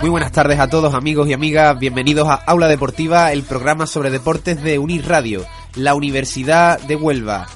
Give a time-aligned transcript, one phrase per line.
[0.00, 4.10] Muy buenas tardes a todos amigos y amigas, bienvenidos a Aula Deportiva, el programa sobre
[4.10, 5.44] deportes de Unir Radio,
[5.76, 7.46] la Universidad de Huelva.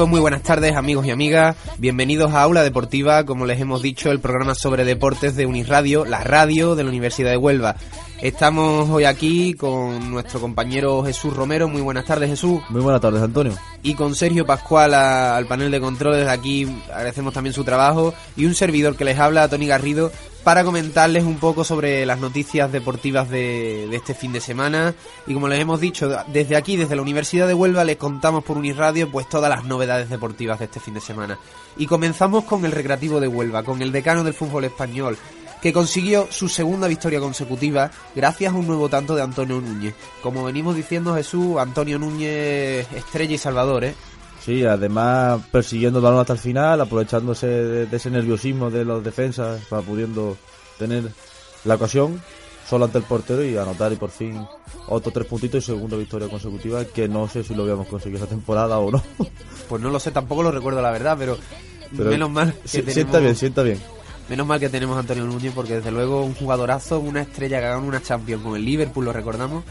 [0.00, 1.56] Nuevo, muy buenas tardes amigos y amigas.
[1.76, 6.24] Bienvenidos a Aula Deportiva, como les hemos dicho, el programa sobre deportes de Unirradio, la
[6.24, 7.76] radio de la Universidad de Huelva.
[8.22, 11.68] Estamos hoy aquí con nuestro compañero Jesús Romero.
[11.68, 12.62] Muy buenas tardes, Jesús.
[12.70, 13.52] Muy buenas tardes, Antonio.
[13.82, 16.28] Y con Sergio Pascual al panel de controles.
[16.28, 18.14] Aquí agradecemos también su trabajo.
[18.36, 20.12] Y un servidor que les habla, Tony Garrido,
[20.44, 24.94] para comentarles un poco sobre las noticias deportivas de, este fin de semana.
[25.26, 28.56] Y como les hemos dicho, desde aquí, desde la Universidad de Huelva, les contamos por
[28.56, 31.38] Unirradio pues todas las novedades deportivas de este fin de semana.
[31.76, 35.16] Y comenzamos con el Recreativo de Huelva, con el decano del fútbol español,
[35.60, 39.94] que consiguió su segunda victoria consecutiva gracias a un nuevo tanto de Antonio Núñez.
[40.22, 43.94] Como venimos diciendo Jesús, Antonio Núñez, estrella y salvador, ¿eh?
[44.44, 49.04] Sí, además persiguiendo el balón hasta el final, aprovechándose de, de, ese nerviosismo de los
[49.04, 50.36] defensas para pudiendo
[50.78, 51.04] tener
[51.64, 52.22] la ocasión
[52.70, 54.40] solo ante el portero y anotar y por fin
[54.86, 58.28] otros tres puntitos y segunda victoria consecutiva que no sé si lo habíamos conseguido esa
[58.28, 59.02] temporada o no.
[59.68, 61.38] Pues no lo sé, tampoco lo recuerdo la verdad, pero,
[61.96, 62.94] pero menos mal que si, tenemos...
[62.94, 63.78] Sienta bien, sienta bien.
[64.28, 67.66] Menos mal que tenemos a Antonio Núñez porque desde luego un jugadorazo, una estrella que
[67.66, 69.62] ha ganado una Champions con el Liverpool, lo recordamos,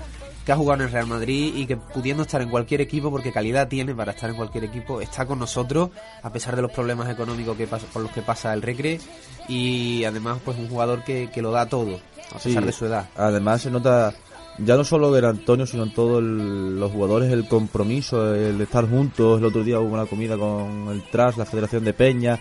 [0.49, 3.31] que ha jugado en el Real Madrid y que pudiendo estar en cualquier equipo, porque
[3.31, 5.91] calidad tiene para estar en cualquier equipo, está con nosotros
[6.23, 8.99] a pesar de los problemas económicos que pasa, por los que pasa el Recre
[9.47, 11.99] y además pues un jugador que, que lo da todo,
[12.31, 13.07] a pesar Sí, de su edad.
[13.15, 14.11] Además se nota
[14.57, 19.37] ya no solo a Antonio, sino en todos los jugadores el compromiso, el estar juntos.
[19.39, 22.39] El otro día hubo una comida con el TRAS, la Federación de Peña,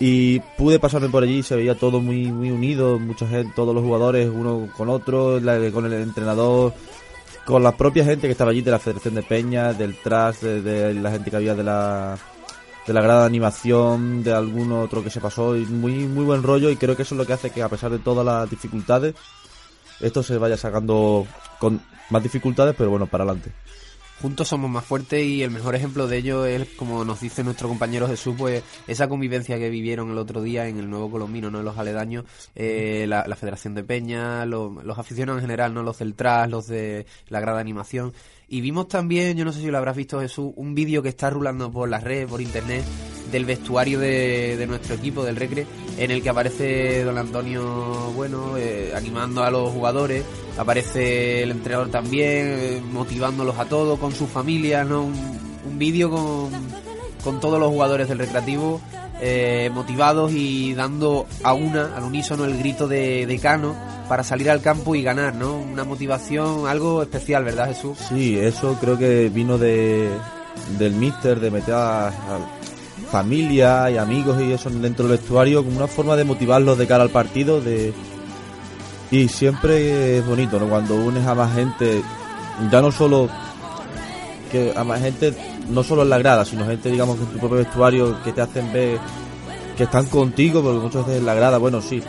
[0.00, 3.84] y pude pasarme por allí se veía todo muy muy unido, mucha gente, todos los
[3.84, 6.74] jugadores uno con otro, la- con el entrenador,
[7.46, 10.60] con la propia gente que estaba allí de la Federación de Peña, del TRAS, de,
[10.60, 12.18] de la gente que había de la
[12.86, 16.42] de la grada de animación, de algún otro que se pasó, y muy muy buen
[16.42, 18.50] rollo y creo que eso es lo que hace que a pesar de todas las
[18.50, 19.14] dificultades
[20.00, 21.26] esto se vaya sacando
[21.58, 21.80] con
[22.10, 23.52] más dificultades, pero bueno, para adelante.
[24.22, 27.68] Juntos somos más fuertes y el mejor ejemplo de ello es, como nos dice nuestro
[27.68, 31.62] compañero Jesús, pues esa convivencia que vivieron el otro día en el Nuevo Colombino, ¿no?
[31.62, 35.82] Los aledaños, eh, la, Federación de Peña, lo- los aficionados en general, ¿no?
[35.82, 38.14] Los del TRAS, los de la grada animación.
[38.48, 41.28] Y vimos también, yo no sé si lo habrás visto Jesús, un vídeo que está
[41.28, 42.84] rulando por las redes, por internet,
[43.30, 45.66] del vestuario de, de nuestro equipo, del Recre,
[45.98, 50.24] en el que aparece don Antonio, bueno, eh, animando a los jugadores,
[50.58, 55.04] aparece el entrenador también, eh, motivándolos a todos, con sus familias, ¿no?
[55.04, 55.46] Un,
[55.78, 56.50] vídeo con,
[57.22, 58.80] con todos los jugadores del Recreativo,
[59.20, 63.74] eh, motivados y dando a una, al unísono, el grito de, de Cano
[64.08, 65.56] para salir al campo y ganar, ¿no?
[65.56, 67.98] Una motivación, algo especial, ¿verdad Jesús?
[68.08, 70.08] Sí, eso creo que vino de
[70.78, 72.12] del míster, de meter a
[73.10, 77.02] familia y amigos y eso dentro del vestuario como una forma de motivarlos de cara
[77.04, 77.92] al partido, de
[79.10, 80.68] y siempre es bonito, ¿no?
[80.68, 82.02] Cuando unes a más gente,
[82.70, 83.28] ya no solo
[84.50, 85.34] que a más gente,
[85.68, 88.40] no solo en la grada, sino gente, digamos, que en tu propio vestuario que te
[88.40, 88.98] hacen ver
[89.76, 92.02] que están contigo, porque muchas veces en la grada, bueno, sí,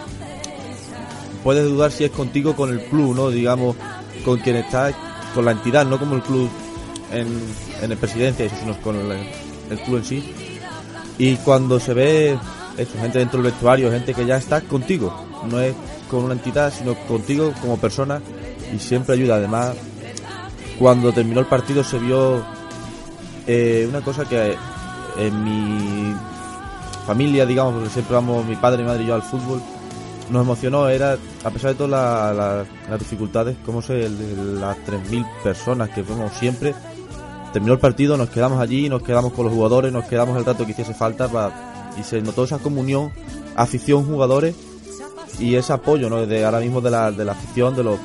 [1.43, 3.29] puedes dudar si es contigo con el club, ¿no?
[3.29, 3.75] Digamos,
[4.25, 4.95] con quien estás,
[5.35, 6.49] con la entidad, no como el club
[7.11, 7.27] en,
[7.81, 9.11] en el presidencia, eso, sino con el,
[9.69, 10.33] el club en sí.
[11.17, 12.37] Y cuando se ve
[12.77, 15.13] esto, gente dentro del vestuario, gente que ya está contigo,
[15.49, 15.73] no es
[16.09, 18.21] con una entidad, sino contigo como persona
[18.73, 19.35] y siempre ayuda.
[19.35, 19.73] Además,
[20.77, 22.43] cuando terminó el partido se vio
[23.47, 24.55] eh, una cosa que
[25.17, 26.13] en mi
[27.05, 29.61] familia, digamos, porque siempre vamos mi padre, mi madre y yo al fútbol,
[30.29, 34.09] nos emocionó, era, a pesar de todas la- la- las dificultades, como de
[34.59, 36.75] las 3.000 personas que fuimos siempre,
[37.53, 40.65] terminó el partido, nos quedamos allí, nos quedamos con los jugadores, nos quedamos el rato
[40.65, 41.51] que hiciese falta pa-
[41.99, 43.11] y se notó esa comunión,
[43.55, 44.55] afición, jugadores
[45.39, 46.25] y ese apoyo, ¿no?
[46.25, 47.97] De ahora mismo de la, de la afición, de los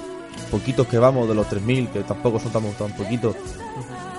[0.50, 3.34] poquitos que vamos, de los 3.000, que tampoco son tan, tan poquitos,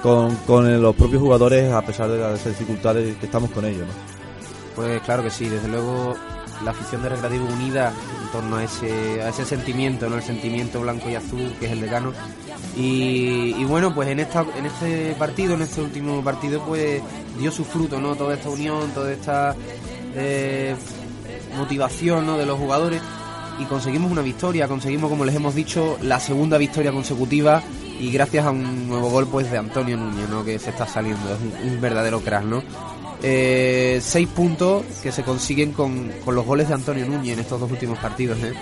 [0.02, 3.94] con, con los propios jugadores, a pesar de las dificultades que estamos con ellos, ¿no?
[4.76, 6.16] Pues claro que sí, desde luego
[6.64, 7.94] la afición de Recreativo unida
[8.24, 10.16] en torno a ese, a ese sentimiento, ¿no?
[10.16, 12.14] El sentimiento blanco y azul que es el decano.
[12.76, 17.02] Y, y bueno, pues en esta, en este partido, en este último partido, pues
[17.38, 18.16] dio su fruto, ¿no?
[18.16, 19.56] Toda esta unión, toda esta
[20.16, 20.76] eh,
[21.58, 22.38] motivación ¿no?
[22.38, 23.02] de los jugadores
[23.60, 27.62] y conseguimos una victoria, conseguimos como les hemos dicho la segunda victoria consecutiva
[28.00, 30.44] y gracias a un nuevo gol pues de Antonio Núñez, ¿no?
[30.44, 32.64] que se está saliendo, es un, verdadero crack, ¿no?
[33.26, 37.58] Eh, seis puntos que se consiguen con, con, los goles de Antonio Núñez en estos
[37.58, 38.54] dos últimos partidos, ¿eh?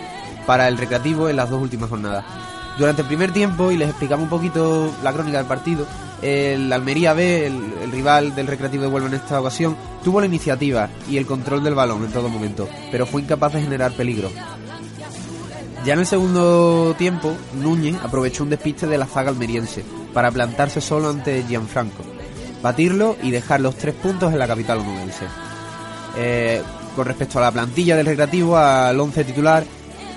[0.45, 2.23] para el recreativo en las dos últimas jornadas.
[2.77, 5.85] Durante el primer tiempo, y les explicamos un poquito la crónica del partido,
[6.21, 10.89] el Almería B, el, rival del Recreativo de Huelva en esta ocasión, tuvo la iniciativa
[11.09, 14.29] y el control del balón en todo momento, pero fue incapaz de generar peligro.
[15.83, 19.83] Ya en el segundo tiempo, Núñez aprovechó un despiste de la zaga almeriense
[20.13, 22.03] para plantarse solo ante Gianfranco,
[22.61, 25.25] batirlo y dejar los tres puntos en la capital onubense.
[26.17, 26.61] Eh,
[26.95, 29.63] con respecto a la plantilla del Recreativo, al once titular,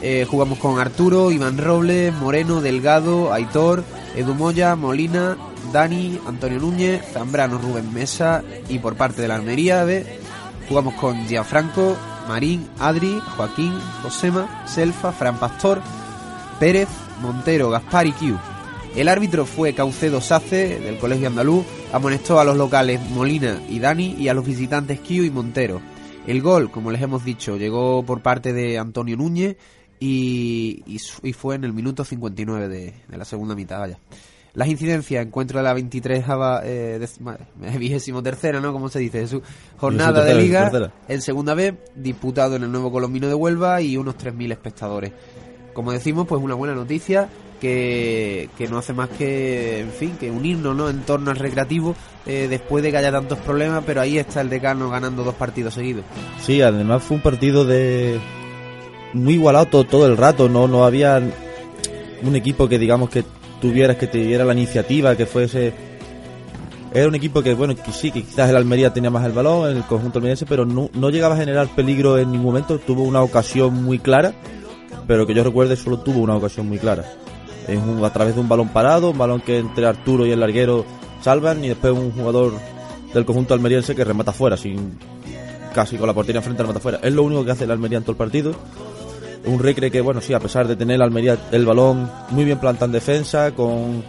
[0.02, 3.84] eh, jugamos con Arturo, Iván Robles, Moreno, Delgado, Aitor,
[4.16, 5.36] Edu Moya, Molina,
[5.72, 10.04] Dani, Antonio Núñez, Zambrano, Rubén Mesa y por parte de la Almería B
[10.68, 11.96] jugamos con Gianfranco,
[12.28, 15.80] Marín, Adri, Joaquín, Josema, Selfa, Fran Pastor,
[16.58, 16.88] Pérez,
[17.20, 18.53] Montero, Gaspar y Q.
[18.96, 24.14] El árbitro fue Caucedo Sace del Colegio Andaluz, amonestó a los locales Molina y Dani
[24.16, 25.80] y a los visitantes Q y Montero.
[26.28, 29.56] El gol, como les hemos dicho, llegó por parte de Antonio Núñez
[29.98, 33.80] y, y, fue en el minuto 59 de, de la segunda mitad.
[33.80, 33.98] Vaya.
[34.54, 36.24] Las incidencias, encuentro de la 23
[36.62, 37.06] eh,
[37.78, 38.72] vigésimo tercera, ¿no?
[38.72, 39.42] Como se dice, su
[39.76, 44.16] jornada de liga en segunda vez, disputado en el nuevo Colombino de Huelva y unos
[44.16, 45.12] 3.000 espectadores.
[45.72, 47.28] Como decimos, pues una buena noticia
[47.64, 50.90] que, no hace más que, en fin, que unirnos, ¿no?
[50.90, 51.96] En torno al recreativo
[52.26, 55.74] eh, después de que haya tantos problemas, pero ahí está el decano ganando dos partidos
[55.74, 56.04] seguidos.
[56.40, 58.18] Sí, además fue un partido de
[59.14, 61.22] muy igualado todo, el rato, no, no había
[62.22, 63.24] un equipo que digamos que
[63.60, 65.72] tuvieras que te diera la iniciativa, que fuese...
[66.92, 69.82] Era un equipo que, bueno, sí, que quizás el Almería tenía más el balón, el
[69.82, 72.78] conjunto almeriense, pero no, no llegaba a generar peligro en ningún momento.
[72.78, 74.32] Tuvo una ocasión muy clara,
[75.08, 77.04] pero que yo recuerde solo tuvo una ocasión muy clara.
[77.66, 80.40] Es un, a través de un balón parado, un balón que entre Arturo y el
[80.40, 80.84] larguero
[81.22, 82.52] salvan y después un jugador
[83.12, 84.98] del conjunto almeriense que remata fuera, sin
[85.74, 87.00] casi con la portería enfrente remata fuera.
[87.02, 88.54] Es lo único que hace el Almería en todo el partido
[89.46, 92.58] un recre que, bueno, sí, a pesar de tener la Almería el balón muy bien
[92.58, 94.02] plantado en defensa, con,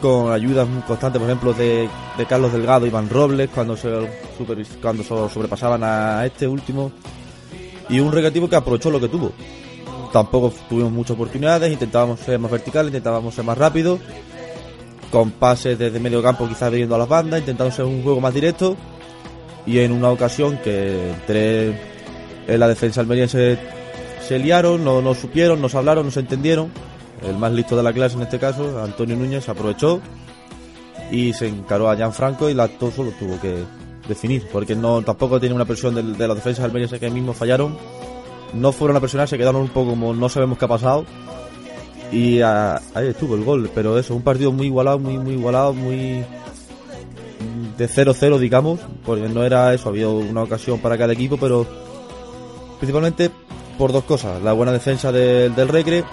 [0.00, 1.88] con ayudas constantes, por ejemplo, de,
[2.18, 3.90] de Carlos Delgado y Iván Robles, cuando se,
[4.80, 6.92] cuando sobrepasaban a este último.
[7.88, 9.32] Y un recreativo que aprovechó lo que tuvo.
[10.12, 13.98] Tampoco tuvimos muchas oportunidades, intentábamos ser más verticales, intentábamos ser más rápidos,
[15.10, 18.34] con pases desde medio campo quizás viendo a las bandas, intentando ser un juego más
[18.34, 18.76] directo.
[19.64, 21.68] Y en una ocasión que entre
[22.46, 23.58] en la defensa almeriense
[24.26, 26.70] se liaron, no, no supieron, nos hablaron, nos entendieron.
[27.22, 30.00] El más listo de la clase en este caso, Antonio Núñez, aprovechó
[31.10, 33.64] y se encaró a Franco y la todo solo tuvo que
[34.08, 37.76] definir, porque no tampoco tiene una presión de, de las defensas almerienses que mismos fallaron.
[38.54, 41.04] No fueron a presionar, se quedaron un poco como no sabemos qué ha pasado.
[42.10, 46.24] Y ahí estuvo el gol, pero eso, un partido muy igualado, muy, muy igualado, muy
[47.76, 51.66] de 0-0, digamos, porque no era eso, había una ocasión para cada equipo, pero
[52.78, 53.30] principalmente
[53.78, 56.04] por dos cosas, la buena defensa del Recre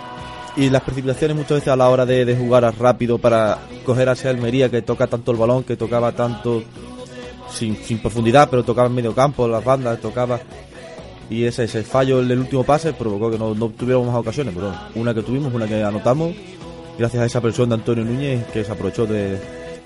[0.56, 4.70] y las precipitaciones muchas veces a la hora de, jugar rápido para coger hacia Almería
[4.70, 6.64] que toca tanto el balón, que tocaba tanto
[7.52, 10.40] sin, profundidad, pero tocaba en medio campo, las bandas, tocaba
[11.30, 14.54] y ese, ese fallo en el último pase provocó que no, no tuviéramos más ocasiones,
[14.56, 16.34] pero una que tuvimos, una que anotamos,
[16.98, 19.38] gracias a esa presión de Antonio Núñez que se aprovechó de,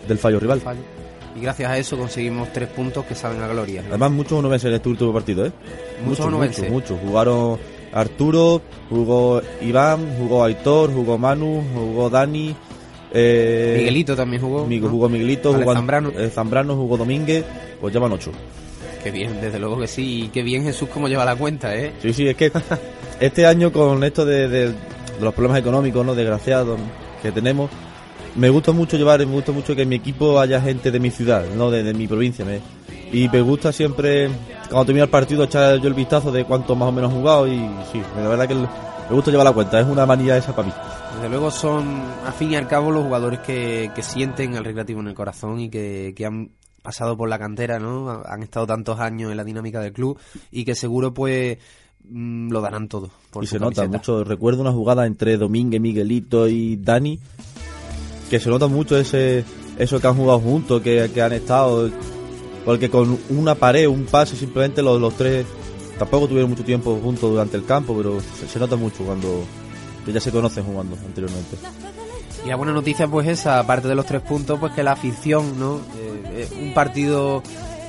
[0.07, 0.61] del fallo rival
[1.35, 3.83] y gracias a eso conseguimos tres puntos que saben a gloria.
[3.89, 5.51] Además, muchos onubenses en este último partido, ¿eh?
[6.05, 6.99] Muchos Muchos, muchos.
[6.99, 7.57] Jugaron
[7.91, 12.55] Arturo, jugó Iván, jugó Aitor, jugó Manu, jugó Dani.
[13.13, 14.65] Eh, Miguelito también jugó.
[14.65, 16.09] Jugó Miguelito, jugó Zambrano.
[16.09, 17.45] Eh, Zambrano, jugó Domínguez,
[17.79, 18.31] pues llevan ocho.
[19.03, 20.23] Qué bien, desde luego que sí.
[20.23, 21.93] Y qué bien Jesús cómo lleva la cuenta, ¿eh?
[22.01, 22.51] Sí, sí, es que
[23.19, 24.73] este año con esto de, de
[25.21, 26.15] los problemas económicos, ¿no?
[26.15, 26.79] Desgraciados
[27.21, 27.69] que tenemos,
[28.35, 31.11] me gusta mucho llevar, me gusta mucho que en mi equipo haya gente de mi
[31.11, 32.45] ciudad, no de, mi provincia.
[33.11, 34.29] y me gusta siempre,
[34.69, 37.57] cuando termina el partido, echar yo el vistazo de cuánto más o menos jugado y
[37.91, 40.73] sí, la verdad que me gusta llevar la cuenta, es una manía esa para mí.
[41.15, 44.99] Desde luego son, al fin y al cabo, los jugadores que, que sienten el recreativo
[45.01, 46.49] en el corazón y que, que han
[46.83, 48.21] pasado por la cantera, ¿no?
[48.25, 50.19] Han estado tantos años en la dinámica del club
[50.51, 51.57] y que seguro pues
[52.07, 53.09] mm, lo darán todo.
[53.41, 54.23] y se nota mucho.
[54.23, 57.19] Recuerdo una jugada entre Domínguez, Miguelito y Dani
[58.29, 59.45] que se nota mucho ese
[59.77, 61.89] eso que han jugado juntos, que, han estado
[62.65, 65.45] Porque con una pared, un pase, simplemente los, los tres
[65.97, 69.43] tampoco tuvieron mucho tiempo juntos durante el campo, pero se, se nota mucho cuando
[70.11, 71.57] ya se conocen jugando anteriormente.
[72.45, 75.57] Y la buena noticia pues esa, aparte de los tres puntos, pues que la afición,
[75.57, 75.77] ¿no?
[75.77, 77.41] Eh, eh, un partido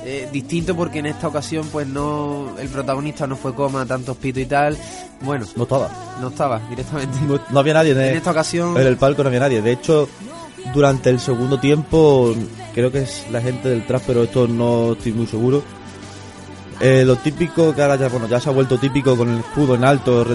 [0.05, 4.39] eh, distinto porque en esta ocasión pues no, el protagonista no fue Coma, tantos pito
[4.39, 4.77] y tal.
[5.21, 5.89] Bueno, No estaba.
[6.21, 7.17] no estaba directamente.
[7.27, 9.61] No, no había nadie en esta ocasión, en el palco, no había nadie.
[9.61, 10.07] De hecho,
[10.73, 12.33] durante el segundo tiempo,
[12.73, 15.63] creo que es la gente del trap, pero esto no estoy muy seguro.
[16.81, 19.75] Eh, lo típico que ahora ya, bueno, ya se ha vuelto típico con el escudo
[19.75, 20.25] en alto,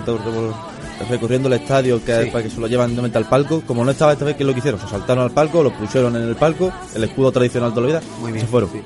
[1.08, 2.30] recorriendo el estadio, que Sí.
[2.30, 3.62] para que se lo llevan directamente al palco.
[3.66, 4.80] Como no estaba esta vez, ¿qué es lo que hicieron?
[4.80, 8.00] Se saltaron al palco, lo pusieron en el palco, el escudo tradicional de la vida,
[8.20, 8.44] muy bien.
[8.44, 8.70] se fueron.
[8.72, 8.80] sí.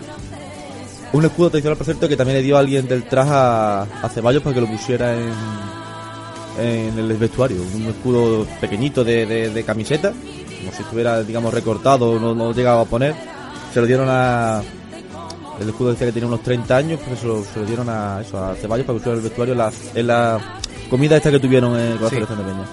[1.12, 4.08] Un escudo tradicional, por cierto, que también le dio a alguien del traje a, a
[4.08, 5.30] Ceballos para que lo pusiera en,
[6.58, 7.58] en el vestuario.
[7.74, 12.82] Un escudo pequeñito de, de- de camiseta, como si estuviera, digamos, recortado, no, no llegaba
[12.82, 13.14] a poner.
[13.72, 14.60] Se lo dieron a.
[15.60, 18.20] El escudo decía que tenía unos 30 años, pues se lo, se lo dieron a,
[18.20, 20.40] eso, a Ceballos para que pusiera en el vestuario en la, en la
[20.94, 22.16] comida esta que tuvieron eh, con la Sí.
[22.16, 22.64] Federación de Peña.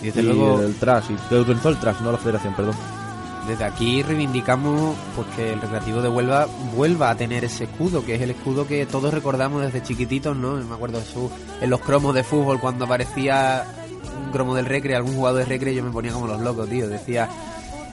[0.00, 2.74] Y desde Y luego, el trash, y que organizó el trash, no la Federación, perdón.
[3.46, 8.14] desde aquí reivindicamos pues, que el Recreativo de Huelva vuelva a tener ese escudo, que
[8.16, 10.54] es el escudo que todos recordamos desde chiquititos, ¿no?
[10.56, 11.30] Me acuerdo de su,
[11.60, 13.64] en los cromos de fútbol cuando aparecía
[14.24, 16.88] un cromo del Recre, algún jugador de Recre, yo me ponía como los locos, tío.
[16.88, 17.28] Decía,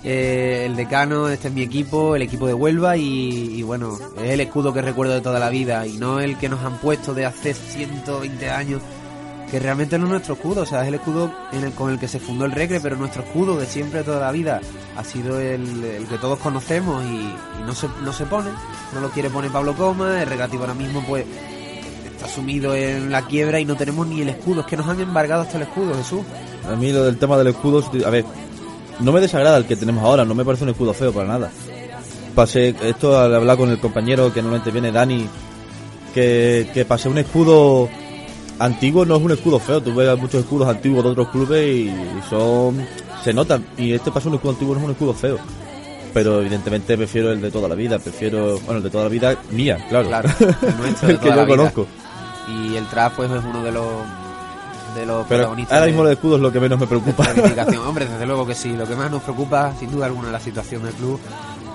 [0.04, 4.32] eh, el decano, este es mi equipo, el equipo de Huelva y, y bueno, es
[4.32, 7.14] el escudo que recuerdo de toda la vida y no el que nos han puesto
[7.14, 8.82] de hace 120 años
[9.54, 11.32] que realmente no es nuestro escudo, o sea, es el escudo
[11.78, 14.60] con el que se fundó el Recre, pero nuestro escudo de siempre, toda la vida,
[14.98, 18.50] ha sido el, que todos conocemos y, y no, se, no se pone,
[18.96, 21.26] no lo quiere poner Pablo Coma, el Recreativo ahora mismo pues
[22.04, 25.00] está sumido en la quiebra y no tenemos ni el escudo, es que nos han
[25.00, 26.22] embargado hasta el escudo, Jesús.
[26.68, 28.26] A mí lo del tema del escudo, a ver,
[29.02, 31.52] no me desagrada el que tenemos ahora, no me parece un escudo feo para nada.
[32.34, 35.30] Pasé esto al hablar con el compañero que normalmente viene, Dani,
[36.12, 37.88] que, que pasé un escudo
[38.60, 41.92] antiguo, no es un escudo feo, tú ves muchos escudos antiguos de otros clubes y
[42.30, 42.86] son
[43.24, 45.38] se notan, y este pasé un escudo antiguo no es un escudo feo.
[46.14, 49.36] Pero evidentemente prefiero el de toda la vida, prefiero, bueno, el de toda la vida
[49.52, 50.08] mía, claro.
[50.10, 51.48] Claro, el nuestro de el que yo vida.
[51.48, 51.88] conozco.
[52.48, 53.86] Y el trap pues es uno de los
[54.96, 57.24] de los Pero protagonistas ahora de- mismo el escudo es lo que menos me preocupa.
[57.34, 57.78] de.
[57.80, 58.74] Hombre, desde luego que sí.
[58.74, 61.20] Lo que más nos preocupa, sin duda alguna, es la situación del club.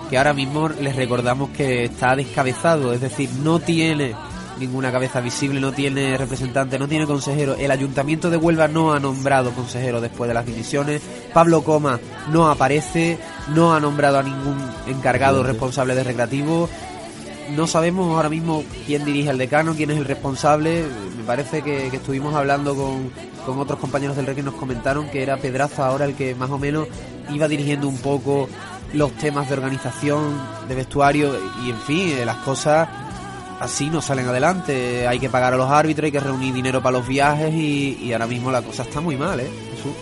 [0.08, 4.14] Que ahora mismo les recordamos que está descabezado, es decir, no tiene
[4.58, 7.54] ninguna cabeza visible, no tiene representante, no tiene consejero.
[7.54, 11.00] El ayuntamiento de Huelva no ha nombrado consejero después de las dimisiones.
[11.32, 12.00] Pablo Coma
[12.30, 13.18] no aparece,
[13.54, 16.68] no ha nombrado a ningún encargado responsable de recreativo.
[17.56, 20.84] No sabemos ahora mismo quién dirige el decano, quién es el responsable.
[21.16, 23.10] Me parece que, que estuvimos hablando con,
[23.46, 26.50] con otros compañeros del REC y nos comentaron que era Pedraza ahora el que más
[26.50, 26.86] o menos
[27.32, 28.48] iba dirigiendo un poco
[28.92, 30.38] los temas de organización,
[30.68, 31.34] de vestuario
[31.64, 32.88] y en fin, eh, las cosas
[33.60, 35.06] así no salen adelante.
[35.06, 38.12] Hay que pagar a los árbitros, hay que reunir dinero para los viajes y, y
[38.12, 39.48] ahora mismo la cosa está muy mal, ¿eh?
[39.74, 39.92] Jesús.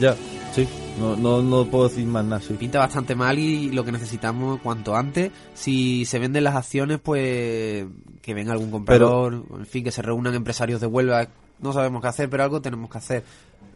[0.00, 0.16] Ya,
[0.52, 2.54] sí, no, no, no puedo decir más nada, sí.
[2.54, 5.30] pinta bastante mal y lo que necesitamos cuanto antes.
[5.54, 7.86] Si se venden las acciones, pues
[8.22, 11.28] que venga algún comprador, en fin, que se reúnan empresarios de Huelva.
[11.60, 13.24] No sabemos qué hacer, pero algo tenemos que hacer.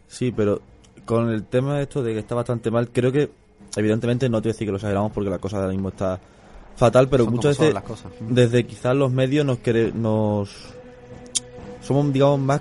[0.06, 0.60] Sí, pero
[1.04, 3.30] con el tema de esto de que está bastante mal, creo que
[3.76, 6.20] evidentemente no te voy a decir que lo exageramos porque la cosa ahora mismo está
[6.78, 8.11] fatal, pero Son muchas veces las cosas.
[8.20, 10.49] desde quizás los medios nos quere- nos
[11.82, 12.61] somos digamos más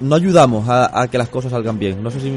[0.00, 2.02] no ayudamos a, a que las cosas salgan bien.
[2.02, 2.32] No sé si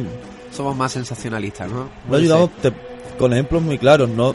[0.51, 1.87] Somos más sensacionalistas, ¿no?
[2.09, 2.73] no ayudamos te-
[3.19, 4.33] con ejemplos muy claros, no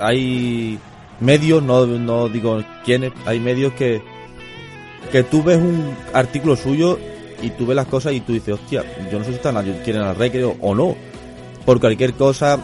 [0.00, 0.78] hay
[1.20, 4.02] medios, no, no digo quiénes, hay medios que
[5.12, 6.98] que tú ves un artículo suyo
[7.42, 8.82] y tú ves las cosas y tú dices, hostia,
[9.12, 9.54] yo no sé si están
[9.84, 10.96] quieren al recreo o no,
[11.64, 12.58] por cualquier cosa,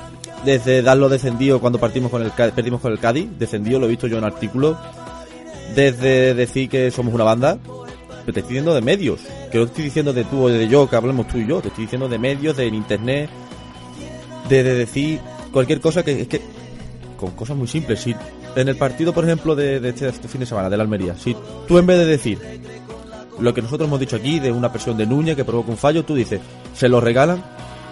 [0.44, 4.06] desde darlo descendido cuando partimos con el perdimos con el Cádiz, descendido lo he visto
[4.06, 4.76] yo en artículos,
[5.74, 9.20] desde decir que somos una banda, pero te estoy diciendo de medios,
[9.50, 11.68] que no estoy diciendo de tú o de yo, que hablemos tú y yo, te
[11.68, 13.30] estoy diciendo de medios, de internet,
[14.48, 15.20] de decir
[15.52, 16.40] cualquier cosa que es que
[17.16, 18.00] con cosas muy simples.
[18.00, 18.14] Si
[18.56, 21.16] en el partido, por ejemplo, de, de este, este fin de semana, de la Almería,
[21.16, 21.36] si
[21.68, 22.38] tú en vez de decir
[23.38, 26.04] lo que nosotros hemos dicho aquí, de una presión de Núñez que provoca un fallo,
[26.04, 26.40] tú dices,
[26.74, 27.42] se lo regalan,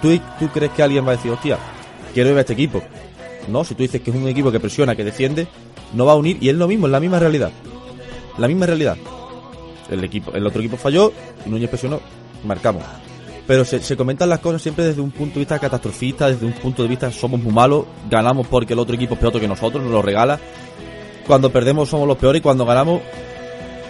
[0.03, 1.59] ¿tú, tú crees que alguien va a decir, hostia,
[2.13, 2.83] quiero ir a este equipo?
[3.49, 5.47] No, si tú dices que es un equipo que presiona, que defiende,
[5.95, 7.51] no va a unir, y es lo mismo, es la misma realidad.
[8.39, 8.97] La misma realidad.
[9.91, 11.13] El equipo, el otro equipo falló,
[11.45, 12.01] y Núñez presionó,
[12.45, 12.85] marcamos.
[13.47, 16.53] Pero se, se comentan las cosas siempre desde un punto de vista catastrofista, desde un
[16.53, 19.83] punto de vista somos muy malos, ganamos porque el otro equipo es peor que nosotros,
[19.83, 20.39] nos lo regala.
[21.27, 23.01] Cuando perdemos somos los peores y cuando ganamos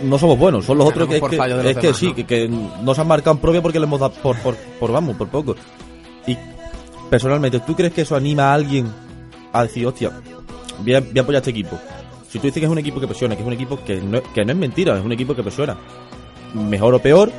[0.02, 2.14] no somos buenos, son los otros que, por es que, que sí, ¿no?
[2.14, 5.16] que, que nos han marcado en propia porque le hemos dado por, por, por, vamos,
[5.16, 5.56] por poco.
[6.26, 6.36] Y
[7.10, 8.86] personalmente, ¿tú crees que eso anima a alguien
[9.52, 10.12] a decir, hostia,
[10.78, 11.78] voy a, apoyar este equipo?
[12.30, 14.22] Si tú dices que es un equipo que presiona, que es un equipo que no,
[14.22, 15.76] que no es mentira, es un equipo que presiona.
[16.54, 17.30] Mejor o peor,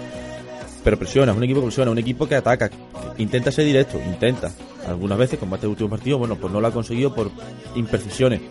[0.83, 2.69] pero presiona, es un equipo que presiona, un equipo que ataca,
[3.17, 4.51] intenta ser directo, intenta.
[4.87, 7.31] Algunas veces, como este último partido, bueno, pues no lo ha conseguido por
[7.75, 8.41] imprecisiones.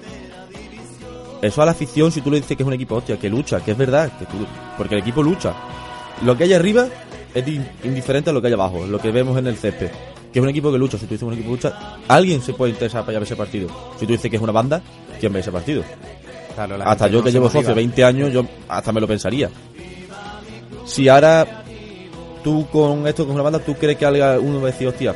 [1.42, 3.60] Eso a la afición, si tú le dices que es un equipo, hostia, que lucha,
[3.60, 4.36] que es verdad, que tú,
[4.76, 5.54] porque el equipo lucha.
[6.22, 6.86] Lo que hay arriba
[7.34, 9.90] es di- indiferente a lo que hay abajo, lo que vemos en el césped.
[10.32, 12.52] Que es un equipo que lucha, si tú dices un equipo que lucha, alguien se
[12.52, 13.68] puede interesar para ir a ver ese partido.
[13.98, 14.80] Si tú dices que es una banda,
[15.18, 15.82] ¿quién ve ese partido?
[16.54, 17.62] Claro, hasta yo no que llevo motiva.
[17.62, 19.50] socio 20 años, yo hasta me lo pensaría.
[20.84, 21.64] Si ahora
[22.42, 25.14] tú con esto, con una banda, tú crees que alguien- va a decir, hostia,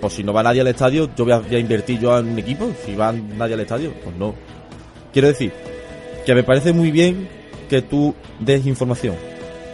[0.00, 2.28] pues si no va nadie al estadio, yo voy a, voy a invertir yo en
[2.28, 2.70] un equipo.
[2.84, 4.34] Si va nadie al estadio, pues no.
[5.12, 5.52] Quiero decir,
[6.26, 7.28] que me parece muy bien
[7.68, 9.14] que tú des información.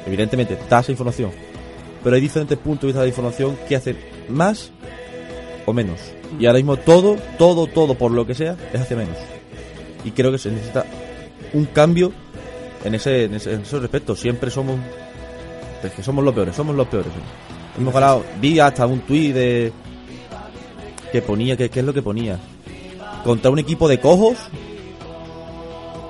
[0.06, 1.30] Evidentemente, das información.
[2.02, 3.96] Pero hay diferentes puntos de vista de información que hacen
[4.30, 4.70] más
[5.66, 6.00] o menos.
[6.38, 9.16] Y ahora mismo todo, todo, todo, por lo que sea, es hace menos.
[10.04, 10.84] Y creo que se necesita
[11.52, 12.12] un cambio
[12.84, 14.14] en ese, en ese, en respecto.
[14.16, 14.78] Siempre somos,
[15.82, 17.10] es que somos los peores, somos los peores.
[17.78, 19.72] Hemos ganado, vi hasta un tuit de
[21.12, 22.38] que ponía, que, ¿qué es lo que ponía?
[23.24, 24.36] Contra un equipo de cojos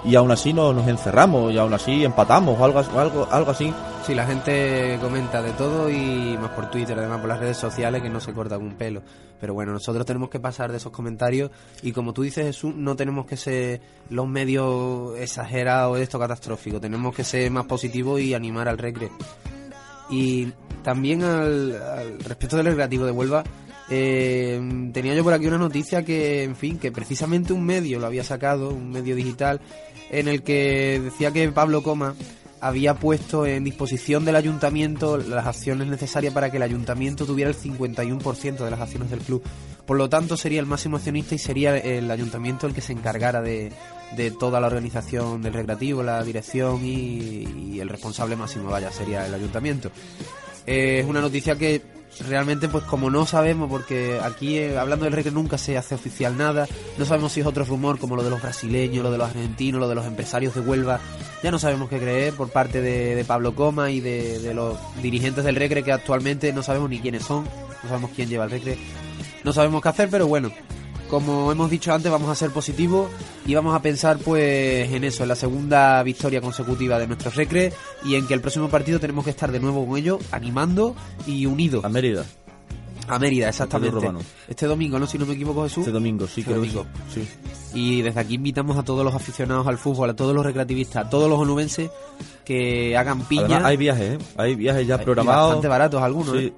[0.04, 3.72] y aún así nos, nos encerramos y aún así empatamos o algo, algo, algo así.
[4.06, 8.02] Sí, la gente comenta de todo y más por Twitter, además por las redes sociales,
[8.02, 9.02] que no se corta un pelo.
[9.38, 11.50] Pero bueno, nosotros tenemos que pasar de esos comentarios
[11.82, 16.80] y como tú dices, Jesús, no tenemos que ser los medios exagerados de esto catastrófico.
[16.80, 19.10] Tenemos que ser más positivos y animar al recre.
[20.08, 20.52] Y
[20.82, 23.44] también al, respecto del recreativo de Huelva,
[23.90, 28.06] eh, tenía yo por aquí una noticia que, en fin, que precisamente un medio lo
[28.06, 29.60] había sacado, un medio digital,
[30.10, 32.14] en el que decía que Pablo Coma
[32.60, 37.56] había puesto en disposición del ayuntamiento las acciones necesarias para que el ayuntamiento tuviera el
[37.56, 39.42] 51% de las acciones del club.
[39.86, 43.40] Por lo tanto, sería el máximo accionista y sería el ayuntamiento el que se encargara
[43.40, 43.72] de,
[44.16, 49.26] de toda la organización del recreativo, la dirección y, y el responsable máximo, vaya, sería
[49.26, 49.90] el ayuntamiento.
[50.66, 55.14] Eh, es una noticia que realmente pues como no sabemos porque aquí eh, hablando del
[55.14, 56.66] reggae nunca se hace oficial nada.
[56.98, 59.80] No sabemos si es otro rumor como lo de los brasileños lo de los argentinos
[59.80, 61.00] lo de los empresarios de Huelva.
[61.42, 65.56] Ya no sabemos qué creer por parte de, Pablo Coma y de, los dirigentes del
[65.56, 67.44] Recre que actualmente no sabemos ni quiénes son
[67.82, 68.76] no sabemos quién lleva el Recre
[69.44, 70.50] no sabemos qué hacer pero bueno
[71.10, 73.10] como hemos dicho antes, vamos a ser positivos
[73.44, 77.72] y vamos a pensar pues en eso, en la segunda victoria consecutiva de nuestros recre
[78.04, 80.94] y en que el próximo partido tenemos que estar de nuevo con ellos, animando
[81.26, 81.84] y unidos.
[81.84, 82.24] A Mérida,
[83.08, 84.08] A Mérida, exactamente.
[84.48, 85.06] Este domingo, ¿no?
[85.06, 85.78] Si no me equivoco, Jesús.
[85.80, 86.86] este domingo, sí, Este creo que domingo.
[87.12, 87.28] sí.
[87.74, 91.10] Y desde aquí invitamos a todos los aficionados al fútbol, a todos los recreativistas, a
[91.10, 91.90] todos los onubenses
[92.44, 93.44] que hagan piña.
[93.44, 94.18] Además, hay viajes, ¿eh?
[94.36, 95.48] Hay viajes ya programados.
[95.48, 96.46] bastante baratos algunos, Sí.
[96.46, 96.52] ¿eh?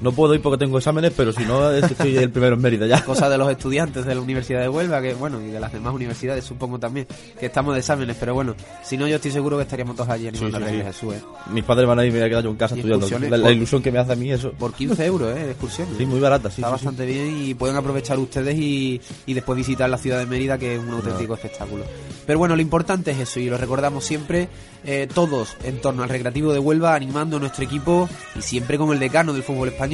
[0.00, 2.62] No puedo ir porque tengo exámenes, pero si no, es que estoy el primero en
[2.62, 3.04] Mérida ya.
[3.04, 5.92] cosa de los estudiantes de la Universidad de Huelva, que bueno, y de las demás
[5.94, 7.06] universidades supongo también,
[7.38, 10.28] que estamos de exámenes, pero bueno, si no yo estoy seguro que estaríamos todos allí
[10.28, 10.82] animando Sí, sí, sí.
[10.82, 11.20] Jesús, ¿eh?
[11.52, 13.08] Mis padres van a ir me voy a quedar yo en casa estudiando.
[13.28, 14.52] La, la ilusión que me hace a mí eso.
[14.52, 15.44] Por 15 euros, ¿eh?
[15.44, 15.96] De excursiones.
[15.96, 16.60] Sí, muy barata, sí.
[16.60, 20.58] Está bastante bien y pueden aprovechar ustedes y, y después visitar la ciudad de Mérida,
[20.58, 21.84] que es un auténtico espectáculo.
[22.26, 24.48] Pero bueno, lo importante es eso y lo recordamos siempre,
[24.84, 28.92] eh, todos en torno al recreativo de Huelva, animando a nuestro equipo y siempre con
[28.92, 29.89] el decano del fútbol español.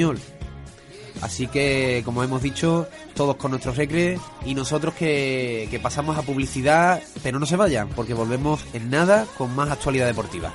[1.23, 7.03] Así que, como hemos dicho, todos con nuestros recre y nosotros que, pasamos a publicidad,
[7.23, 10.53] pero no se vayan, porque volvemos en nada con más actualidad deportiva.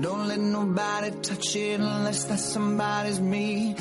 [0.00, 3.76] Don't let nobody touch it unless that somebody's me.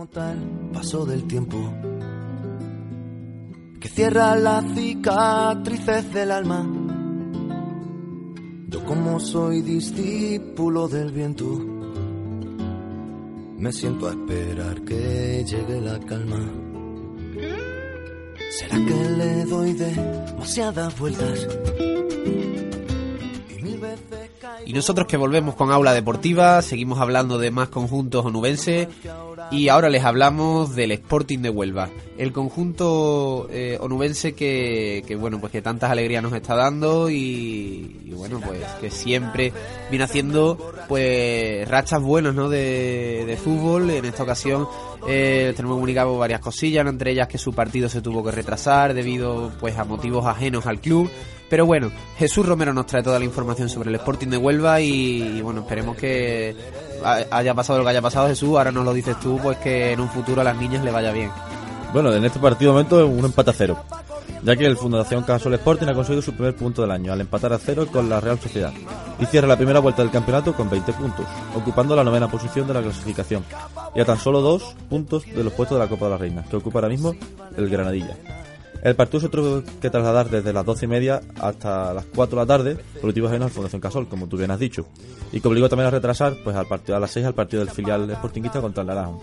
[0.00, 1.58] Se nota el paso del tiempo,
[3.80, 6.66] que cierra las cicatrices del alma.
[8.68, 11.44] Yo como soy discípulo del viento,
[13.58, 16.50] me siento a esperar que llegue la calma.
[18.58, 21.46] ¿Será que le doy demasiadas vueltas?
[24.64, 28.88] Y nosotros que volvemos con Aula Deportiva, seguimos hablando de más conjuntos onubenses
[29.50, 31.90] y ahora les hablamos del Sporting de Huelva.
[32.16, 37.96] El conjunto eh, onubense que, que, bueno, pues que tantas alegrías nos está dando y,
[38.04, 39.52] y, bueno, pues que siempre
[39.88, 42.48] viene haciendo pues rachas buenas, ¿no?
[42.48, 43.90] De, de fútbol.
[43.90, 44.68] En esta ocasión
[45.08, 49.50] eh, tenemos comunicado varias cosillas, entre ellas que su partido se tuvo que retrasar debido
[49.58, 51.10] pues a motivos ajenos al club.
[51.48, 55.38] Pero bueno, Jesús Romero nos trae toda la información sobre el Sporting de Huelva y,
[55.38, 56.54] y, bueno, esperemos que
[57.04, 60.00] haya pasado lo que haya pasado Jesús, ahora nos lo dices tú, pues que en
[60.00, 61.30] un futuro a las niñas le vaya bien.
[61.92, 63.82] Bueno, en este partido de momento un empate a cero,
[64.42, 67.52] ya que el Fundación Casol Sporting ha conseguido su primer punto del año al empatar
[67.52, 68.72] a cero con la Real Sociedad
[69.18, 72.74] y cierra la primera vuelta del campeonato con 20 puntos, ocupando la novena posición de
[72.74, 73.44] la clasificación
[73.94, 76.44] y a tan solo dos puntos de los puestos de la Copa de la Reina,
[76.48, 77.14] que ocupa ahora mismo
[77.56, 78.16] el Granadilla.
[78.82, 82.42] El partido se tuvo que trasladar desde las 12 y media hasta las 4 de
[82.42, 84.86] la tarde por motivos ajenos al Fundación Casol, como tú bien has dicho,
[85.32, 87.74] y que obligó también a retrasar pues al partido a las 6 al partido del
[87.74, 89.22] filial sportinguista contra el Naranjo.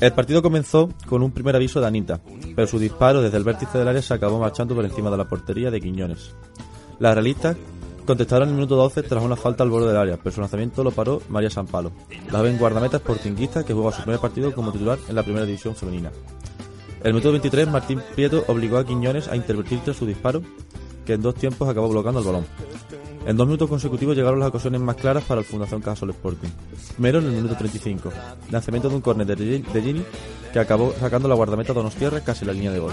[0.00, 2.20] El partido comenzó con un primer aviso de Anita,
[2.56, 5.28] pero su disparo desde el vértice del área se acabó marchando por encima de la
[5.28, 6.34] portería de Quiñones.
[6.98, 7.56] Las realistas
[8.06, 10.82] contestaron en el minuto 12 tras una falta al borde del área, pero su lanzamiento
[10.82, 11.92] lo paró María Sampalo,
[12.30, 15.76] la joven guardameta sportinguista que juega su primer partido como titular en la primera división
[15.76, 16.10] femenina.
[17.04, 20.40] El minuto 23, Martín Prieto obligó a Quiñones a intervertir tras su disparo,
[21.04, 22.46] que en dos tiempos acabó bloqueando el balón.
[23.26, 26.48] En dos minutos consecutivos llegaron las ocasiones más claras para el Fundación Casol Sporting.
[26.94, 28.10] Primero en el minuto 35,
[28.50, 30.02] lanzamiento de un córner de Gini
[30.50, 32.92] que acabó sacando la guardameta Donostierra casi la línea de gol.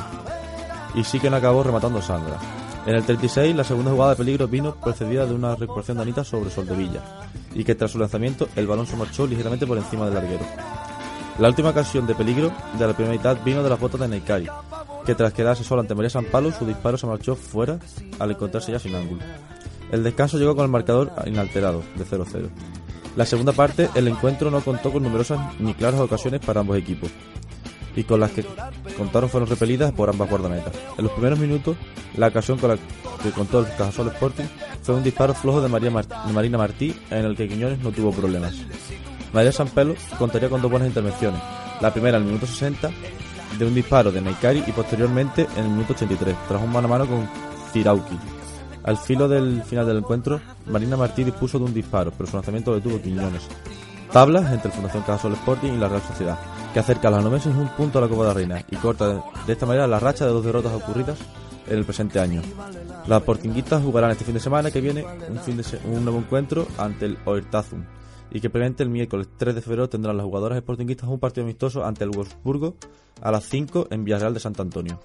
[0.94, 2.38] Y sí que no acabó rematando Sandra.
[2.86, 6.26] En el 36, la segunda jugada de peligro vino precedida de una recuperación de Anita
[6.26, 10.16] sobre Soldevilla, y que tras su lanzamiento el balón se marchó ligeramente por encima del
[10.16, 10.44] larguero.
[11.40, 14.48] La última ocasión de peligro de la primera mitad vino de las botas de Neikari,
[15.06, 17.80] que tras quedarse solo ante María San Palo, su disparo se marchó fuera
[18.20, 19.22] al encontrarse ya sin ángulo.
[19.92, 22.50] El descanso llegó con el marcador inalterado, de 0-0.
[23.16, 27.10] La segunda parte, el encuentro no contó con numerosas ni claras ocasiones para ambos equipos,
[27.96, 28.46] y con las que
[28.98, 30.74] contaron fueron repelidas por ambas guardametas.
[30.98, 31.76] En los primeros minutos,
[32.16, 32.78] la ocasión con la
[33.24, 34.46] que contó el Cajasol Sporting
[34.82, 37.92] fue un disparo flojo de, María Mar de Marina Martí, en el que Quiñones no
[37.92, 38.56] tuvo problemas.
[39.34, 41.42] María Sampelo contaría con dos buenas intervenciones.
[41.80, 42.90] La primera en el minuto 60
[43.58, 46.92] de un disparo de Naikari y posteriormente en el minuto 83, tras un mano a
[46.92, 47.30] mano con
[47.72, 48.18] Cirauki.
[48.84, 52.74] Al filo del final del encuentro, Marina Martí dispuso de un disparo, pero su lanzamiento
[52.74, 53.48] detuvo Quiñones.
[54.12, 56.38] Tablas entre el Fundación Casol Sporting y la Real Sociedad,
[56.74, 59.24] que acerca a los noveses un punto a la Copa de la Reina y corta
[59.46, 61.18] de esta manera la racha de dos derrotas ocurridas
[61.68, 62.42] en el presente año.
[63.08, 65.06] Las portinguistas jugarán este fin de semana que viene
[65.86, 67.84] un nuevo encuentro ante el Oertazum
[68.32, 71.86] y que previamente el miércoles 3 de febrero tendrán las jugadoras sportinguistas un partido amistoso
[71.86, 72.76] ante el Wolfsburgo
[73.22, 75.00] a las 5 en Villarreal de Santo Antonio.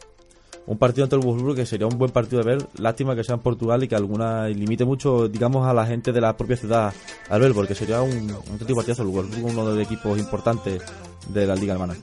[0.67, 3.37] Un partido ante el Wolfsburgo que sería un buen partido de ver, lástima que sea
[3.37, 6.93] en Portugal y que alguna limite mucho, digamos, a la gente de la propia ciudad
[7.29, 10.83] al ver, porque sería un, un tipo partidazo el Wolfsburgo, uno de los equipos importantes
[11.29, 11.95] de la liga alemana.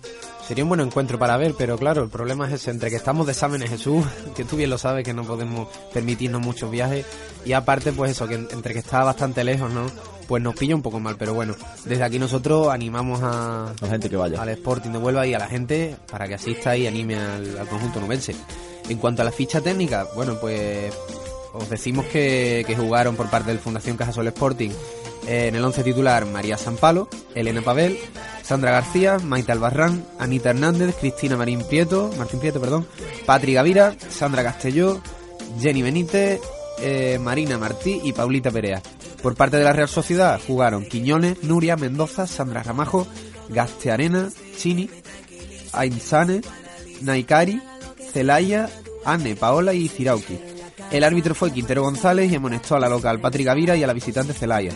[0.47, 3.25] Sería un buen encuentro para ver, pero claro, el problema es ese, entre que estamos
[3.25, 7.05] de exámenes Jesús, que tú bien lo sabes, que no podemos permitirnos muchos viajes,
[7.45, 9.85] y aparte pues eso, que entre que está bastante lejos, ¿no?
[10.27, 14.09] Pues nos pilla un poco mal, pero bueno, desde aquí nosotros animamos a, la gente
[14.09, 14.41] que vaya.
[14.41, 17.67] al Sporting de Huelva y a la gente para que asista y anime al, al
[17.67, 18.35] conjunto nubense.
[18.89, 20.93] En cuanto a la ficha técnica, bueno, pues
[21.53, 24.71] os decimos que, que jugaron por parte del Fundación Cajasol Sporting
[25.27, 27.97] en el 11 titular María Sampalo, Elena Pavel,
[28.43, 32.85] Sandra García, Maite Albarrán, Anita Hernández, Cristina Marín Prieto, Martín Prieto, perdón,
[33.25, 35.01] Patri Gavira, Sandra Castelló,
[35.59, 36.41] Jenny Benítez,
[36.79, 38.81] eh, Marina Martí y Paulita Perea.
[39.21, 43.07] Por parte de la Real Sociedad jugaron Quiñones, Nuria, Mendoza, Sandra Ramajo,
[43.49, 44.89] Gastearena, Chini,
[45.71, 46.41] Ainsane,
[47.01, 47.61] Naikari,
[48.11, 48.69] Celaya,
[49.05, 50.52] Anne, Paola y Cirauki.
[50.91, 53.93] El árbitro fue Quintero González y amonestó a la local Patri Gavira y a la
[53.93, 54.73] visitante Celaya.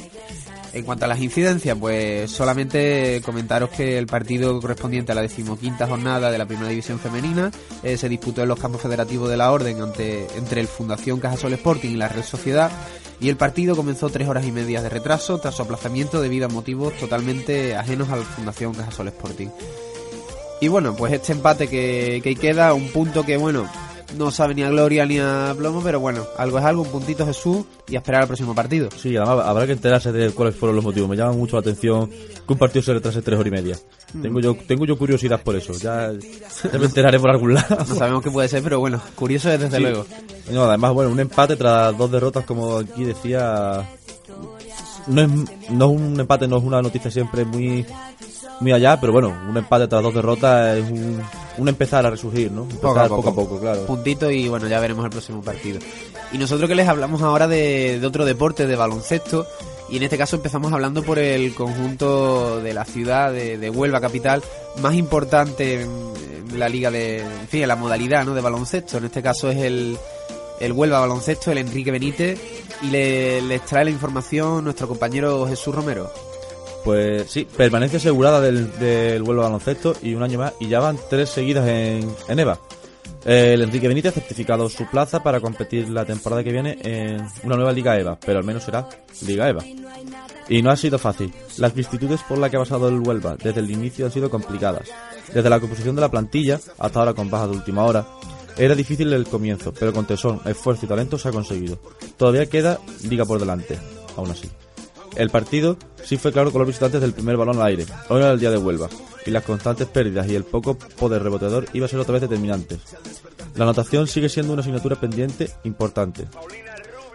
[0.74, 5.88] En cuanto a las incidencias, pues solamente comentaros que el partido correspondiente a la decimoquinta
[5.88, 7.52] jornada de la Primera División Femenina
[7.84, 11.54] eh, se disputó en los campos federativos de la Orden ante, entre el Fundación Cajasol
[11.54, 12.72] Sporting y la Real Sociedad
[13.20, 16.50] y el partido comenzó tres horas y media de retraso tras su aplazamiento debido a
[16.50, 19.48] motivos totalmente ajenos a la Fundación Cajasol Sporting.
[20.62, 23.70] Y bueno, pues este empate que, que queda, un punto que bueno,
[24.16, 27.26] no sabe ni a gloria ni a plomo, pero bueno, algo es algo, un puntito
[27.26, 28.90] Jesús y a esperar al próximo partido.
[28.96, 31.10] Sí, además habrá que enterarse de cuáles fueron los motivos.
[31.10, 33.76] Me llama mucho la atención que un partido se retrase tres horas y media.
[34.22, 35.74] Tengo yo tengo yo curiosidad por eso.
[35.74, 37.76] Ya, ya me enteraré por algún lado.
[37.88, 39.82] No sabemos qué puede ser, pero bueno, curioso es desde Sí.
[39.84, 40.06] luego.
[40.52, 43.86] No, además, bueno, un empate tras dos derrotas, como aquí decía.
[45.08, 45.30] No es,
[45.70, 47.86] no es un empate, no es una noticia siempre muy
[48.60, 51.22] muy allá, pero bueno, un empate tras dos derrotas es un,
[51.58, 52.64] un empezar a resurgir, ¿no?
[52.64, 53.22] Empezar Poco a poco.
[53.24, 53.86] poco a poco, claro.
[53.86, 55.80] Puntito y bueno, ya veremos el próximo partido.
[56.32, 59.46] Y nosotros que les hablamos ahora de, de otro deporte, de baloncesto,
[59.90, 64.02] y en este caso empezamos hablando por el conjunto de la ciudad de, de Huelva
[64.02, 64.44] capital
[64.82, 65.90] más importante en,
[66.52, 68.34] en la liga de, en fin, en la modalidad ¿no?
[68.36, 68.98] de baloncesto.
[68.98, 69.98] En este caso es el,
[70.60, 72.38] el Huelva baloncesto, el Enrique Benítez,
[72.82, 76.12] y le- les trae la información nuestro compañero Jesús Romero.
[76.84, 80.98] Pues sí, permanencia asegurada del, del Huelva Baloncesto y un año más, y ya van
[81.10, 82.60] tres seguidas en, en EVA.
[83.26, 87.58] El Enrique Benítez ha certificado su plaza para competir la temporada que viene en una
[87.58, 88.88] nueva Liga EVA, pero al menos será
[89.26, 89.66] Liga EVA.
[90.48, 91.34] Y no ha sido fácil.
[91.58, 94.88] Las vicisitudes por las que ha pasado el Huelva desde el inicio han sido complicadas.
[95.34, 98.08] Desde la composición de la plantilla, hasta ahora con bajas de última hora,
[98.56, 101.80] era difícil el comienzo, pero con tesón, esfuerzo y talento se ha conseguido.
[102.16, 103.78] Todavía queda liga por delante,
[104.16, 104.50] aún así.
[105.18, 107.88] El partido sí fue claro con los visitantes del primer balón al aire.
[108.10, 108.88] Hoy era el día de Huelva,
[109.26, 112.80] y las constantes pérdidas y el poco poder reboteador iba a ser otra vez determinantes.
[113.56, 116.28] La anotación sigue siendo una asignatura pendiente importante.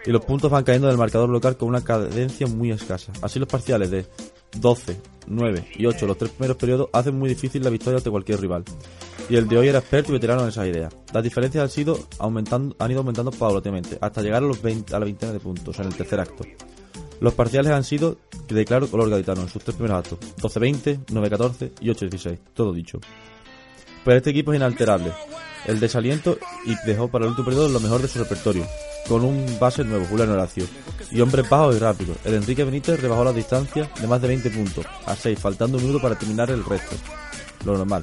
[0.05, 3.13] Y los puntos van cayendo del marcador local con una cadencia muy escasa.
[3.21, 4.05] Así los parciales de
[4.59, 8.41] 12, 9 y 8 los tres primeros periodos hacen muy difícil la victoria ante cualquier
[8.41, 8.65] rival.
[9.29, 10.93] Y el de hoy era experto y veterano en esas ideas.
[11.13, 14.99] Las diferencias han, sido aumentando, han ido aumentando paulatinamente, hasta llegar a, los 20, a
[14.99, 16.43] la veintena de puntos en el tercer acto.
[17.19, 20.19] Los parciales han sido de claro color gaditano en sus tres primeros actos.
[20.41, 22.37] 12-20, 9-14 y 8-16.
[22.53, 22.99] Todo dicho.
[24.03, 25.11] Pero este equipo es inalterable.
[25.65, 28.67] El desaliento y dejó para el último periodo lo mejor de su repertorio.
[29.07, 30.65] Con un base nuevo, Julián Horacio.
[31.11, 32.17] Y hombres bajos y rápidos.
[32.25, 34.85] El Enrique Benítez rebajó la distancia de más de 20 puntos.
[35.05, 36.95] A 6, faltando un minuto para terminar el resto.
[37.65, 38.01] Lo normal.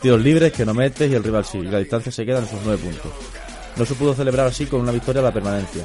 [0.00, 1.58] Tiros libres que no metes y el rival sí.
[1.58, 3.12] Y la distancia se queda en sus 9 puntos.
[3.76, 5.84] No se pudo celebrar así con una victoria a la permanencia.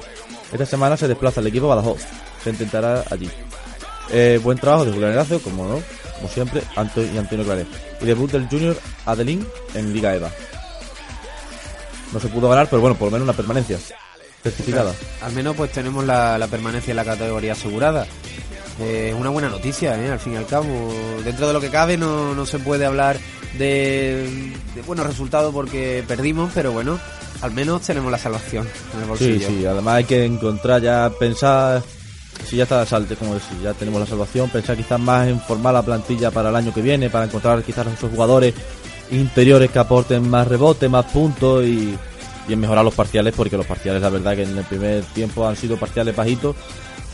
[0.52, 2.02] Esta semana se desplaza el equipo a Badajoz.
[2.44, 3.30] Se intentará allí.
[4.10, 5.82] Eh, buen trabajo de Julián Horacio, como no,
[6.16, 7.68] como siempre, Antonio Claret.
[8.02, 10.32] Y debut del Junior Adelín en Liga EVA.
[12.14, 13.78] No se pudo ganar, pero bueno, por lo menos una permanencia
[14.42, 14.94] certificada.
[15.22, 18.08] Al menos pues tenemos la, permanencia en la categoría asegurada.
[18.80, 20.10] Eh, Es una buena noticia, ¿eh?
[20.10, 20.94] al fin y al cabo.
[21.26, 23.18] Dentro de lo que cabe no, no se puede hablar
[23.58, 24.54] de
[24.86, 27.00] buenos resultados porque perdimos, pero bueno,
[27.42, 29.48] al menos tenemos la salvación en el Sí, bolsillo.
[29.48, 31.82] sí, además hay que encontrar ya, pensar,
[32.48, 35.74] si ya está salte, como decir, ya tenemos la salvación, pensar quizás más en formar
[35.74, 38.54] la plantilla para el año que viene, para encontrar quizás esos jugadores
[39.12, 41.98] interiores que aporten más rebote, más puntos y,
[42.48, 45.48] y en mejorar los parciales, porque los parciales la verdad que en el primer tiempo
[45.48, 46.56] han sido parciales bajitos,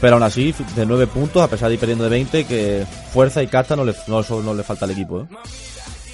[0.01, 3.41] pero aún así de 9 puntos, a pesar de ir perdiendo de 20, que fuerza
[3.43, 5.21] y casta no le, no, no le falta al equipo.
[5.21, 5.25] ¿eh?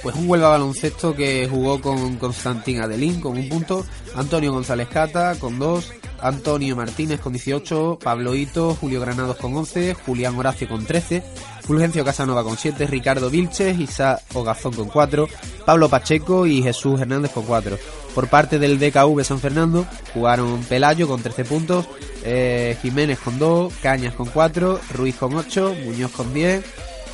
[0.01, 3.85] Pues un Huelva baloncesto que jugó con Constantín Adelín con un punto,
[4.15, 9.93] Antonio González Cata con dos, Antonio Martínez con 18, Pablo Hito, Julio Granados con 11,
[9.93, 11.23] Julián Horacio con 13,
[11.62, 15.27] Fulgencio Casanova con 7, Ricardo Vilches, Isa Ogazón con 4,
[15.65, 17.77] Pablo Pacheco y Jesús Hernández con 4.
[18.15, 21.85] Por parte del DKV San Fernando jugaron Pelayo con 13 puntos,
[22.23, 26.63] eh, Jiménez con 2, Cañas con 4, Ruiz con 8, Muñoz con 10,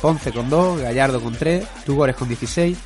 [0.00, 2.76] Ponce con 2, Gallardo con 3, Tugores con 16,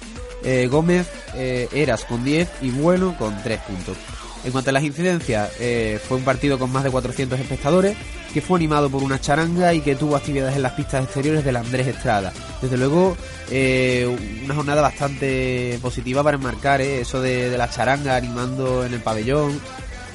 [0.45, 3.97] eh, Gómez, eh, Eras con 10 y Bueno con 3 puntos.
[4.43, 7.95] En cuanto a las incidencias, eh, fue un partido con más de 400 espectadores,
[8.33, 11.57] que fue animado por una charanga y que tuvo actividades en las pistas exteriores del
[11.57, 12.33] Andrés Estrada.
[12.63, 13.17] Desde luego,
[13.51, 14.09] eh,
[14.43, 19.01] una jornada bastante positiva para enmarcar eh, eso de, de la charanga animando en el
[19.01, 19.61] pabellón.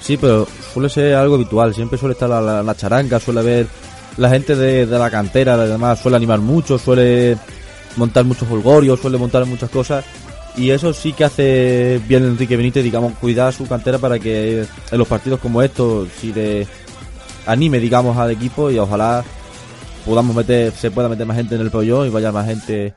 [0.02, 1.74] Sí, pero suele ser algo habitual.
[1.76, 3.68] Siempre suele estar la, charanga, suele haber
[4.18, 7.38] la gente de, de la cantera, además suele animar mucho, suele
[7.98, 10.06] montar muchos holgorios, suele montar muchas cosas.
[10.58, 14.98] Y eso sí que hace bien Enrique Benítez, digamos, cuidar su cantera para que en
[14.98, 16.66] los partidos como estos, si de
[17.46, 19.24] anime, digamos, al equipo y ojalá
[20.06, 22.94] podamos meter, se pueda meter más gente en el pabellón y vaya más gente.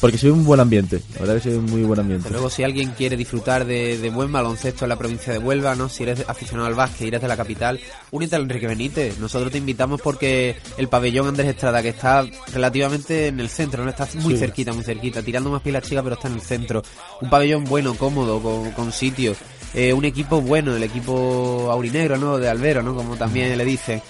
[0.00, 2.28] Porque se ve un buen ambiente, la verdad que se ve un muy buen ambiente.
[2.30, 5.88] Luego, si alguien quiere disfrutar de, de buen baloncesto en la provincia de Huelva, ¿no?
[5.88, 9.18] Si eres aficionado al básquet y eres de la capital, únete al Enrique Benítez.
[9.18, 13.90] Nosotros te invitamos porque el pabellón Andrés Estrada, que está relativamente en el centro, no
[13.90, 14.38] está muy Sí.
[14.40, 16.82] cerquita, muy cerquita, tirando más pilas chicas, pero está en el centro.
[17.20, 19.34] Un pabellón bueno, cómodo, con, con sitio.
[19.74, 22.38] Eh, un equipo bueno, el equipo aurinegro, ¿no?
[22.38, 22.94] De Albero, ¿no?
[22.94, 24.00] Como también le dicen.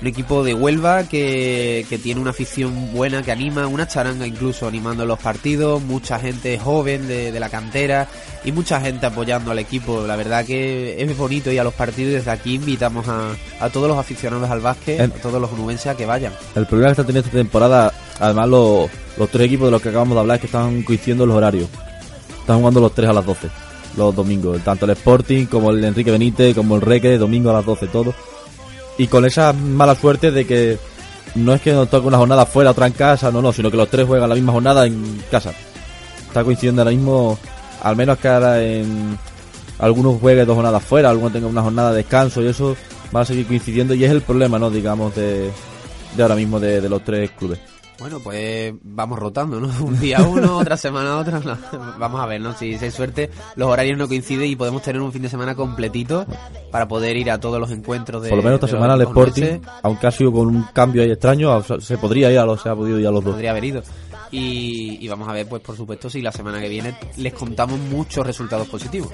[0.00, 4.68] Un equipo de Huelva que, que tiene una afición buena, que anima, una charanga incluso
[4.68, 8.06] animando los partidos, mucha gente joven de, de la cantera
[8.44, 10.06] y mucha gente apoyando al equipo.
[10.06, 13.30] La verdad que es bonito ir a los partidos y desde aquí invitamos a,
[13.60, 16.32] a todos los aficionados al básquet, a todos los onubenses a que vayan.
[16.54, 19.88] El problema que está teniendo esta temporada, además los, los tres equipos de los que
[19.88, 21.68] acabamos de hablar es que están coincidiendo los horarios.
[22.40, 23.48] Están jugando los tres a las 12,
[23.96, 24.62] los domingos.
[24.62, 28.14] Tanto el Sporting como el Enrique Benítez, como el Reque, domingo a las 12, todo.
[28.98, 30.78] Y con esa mala suerte de que
[31.34, 33.76] no es que nos toque una jornada fuera, otra en casa, no, no, sino que
[33.76, 35.52] los tres juegan la misma jornada en casa.
[36.26, 37.38] Está coincidiendo ahora mismo
[37.82, 39.18] al menos que ahora en
[39.78, 42.76] algunos jueguen dos jornadas fuera, algunos tengan una jornada de descanso y eso
[43.14, 44.70] va a seguir coincidiendo y es el problema, ¿no?
[44.70, 45.50] Digamos, de,
[46.16, 47.58] de ahora mismo de, de los tres clubes.
[47.98, 49.68] Bueno, pues vamos rotando, ¿no?
[49.84, 51.40] Un día uno, otra semana otro.
[51.40, 51.56] no.
[51.98, 52.52] Vamos a ver, ¿no?
[52.52, 55.54] Si, si hay suerte, los horarios no coinciden y podemos tener un fin de semana
[55.54, 56.26] completito
[56.70, 58.28] para poder ir a todos los encuentros de.
[58.28, 61.62] Por lo menos esta semana el Sporting, aunque ha sido con un cambio ahí extraño,
[61.62, 63.32] se podría ir a los, se ha podido ir a los dos.
[63.32, 63.82] podría haber ido.
[64.30, 67.78] Y, y vamos a ver, pues por supuesto, si la semana que viene les contamos
[67.78, 69.10] muchos resultados positivos.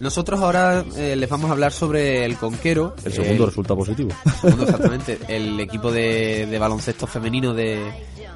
[0.00, 2.94] Nosotros ahora eh, les vamos a hablar sobre el Conquero.
[3.04, 4.10] El segundo el- resulta positivo.
[4.40, 5.18] segundo, exactamente.
[5.28, 7.80] El equipo de, de baloncesto femenino de,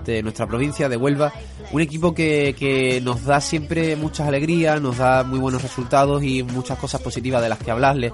[0.04, 1.32] de nuestra provincia, de Huelva.
[1.72, 6.42] Un equipo que, que nos da siempre muchas alegrías, nos da muy buenos resultados y
[6.42, 8.12] muchas cosas positivas de las que hablarles.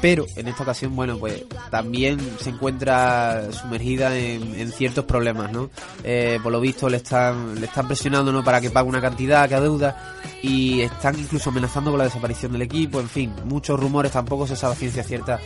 [0.00, 5.70] Pero en esta ocasión, bueno, pues también se encuentra sumergida en, ciertos problemas, ¿no?
[6.04, 8.44] Eh, por lo visto le están, le están presionando, ¿no?
[8.44, 12.62] Para que pague una cantidad que adeuda y están incluso amenazando con la desaparición del
[12.62, 15.40] equipo, en fin, muchos rumores, tampoco se sabe ciencia cierta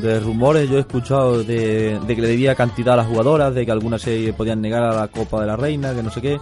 [0.00, 3.72] De rumores yo he escuchado de, que le debía cantidad a las jugadoras, de que
[3.72, 6.38] algunas se podían negar a la Copa de la Reina, que no sé qué.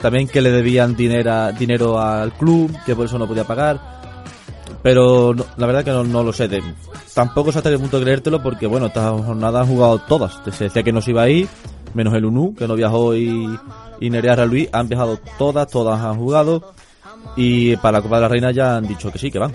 [0.00, 3.96] También que le debían dinero, dinero al club, que por eso no podía pagar.
[4.86, 6.46] Pero no- la verdad que no, lo sé.
[6.46, 6.62] de-
[7.12, 10.38] tampoco sé hasta qué punto creértelo porque, bueno, estas jornadas han jugado todas.
[10.52, 11.48] Se decía que no se iba a ir,
[11.92, 13.58] menos el UNU, que no viajó, y,
[13.98, 14.68] y Nerea Luis.
[14.70, 16.72] Han viajado todas, todas han jugado.
[17.34, 19.52] Y para la Copa de la Reina ya han dicho que sí, que van.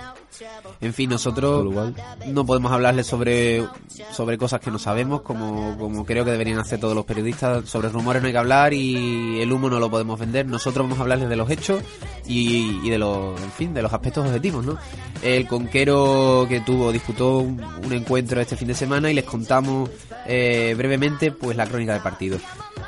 [0.82, 1.94] En fin, nosotros
[2.26, 3.64] no podemos hablarles sobre,
[4.12, 7.70] sobre cosas que no sabemos, como, como creo que deberían hacer todos los periodistas.
[7.70, 10.48] Sobre rumores no hay que hablar y el humo no lo podemos vender.
[10.48, 11.84] Nosotros vamos a hablarles de los hechos
[12.26, 14.78] y, y de los, en fin, de los aspectos objetivos, ¿no?
[15.22, 19.88] El conquero que tuvo, disputó un, un encuentro este fin de semana y les contamos
[20.26, 22.38] eh, brevemente, pues, la crónica del partido.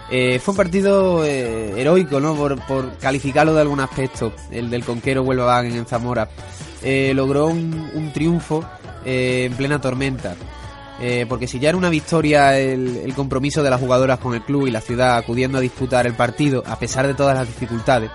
[0.10, 2.36] Eh, fue un partido eh, heroico, ¿no?
[2.36, 6.30] Por, calificarlo de algún aspecto, el del conquero Huelva en Zamora.
[6.84, 8.66] Logró un, un triunfo
[9.06, 10.36] en plena tormenta.
[11.28, 14.68] Porque si ya era una victoria el, el compromiso de las jugadoras con el club
[14.68, 18.10] y la ciudad acudiendo a disputar el partido, a pesar de todas las dificultades,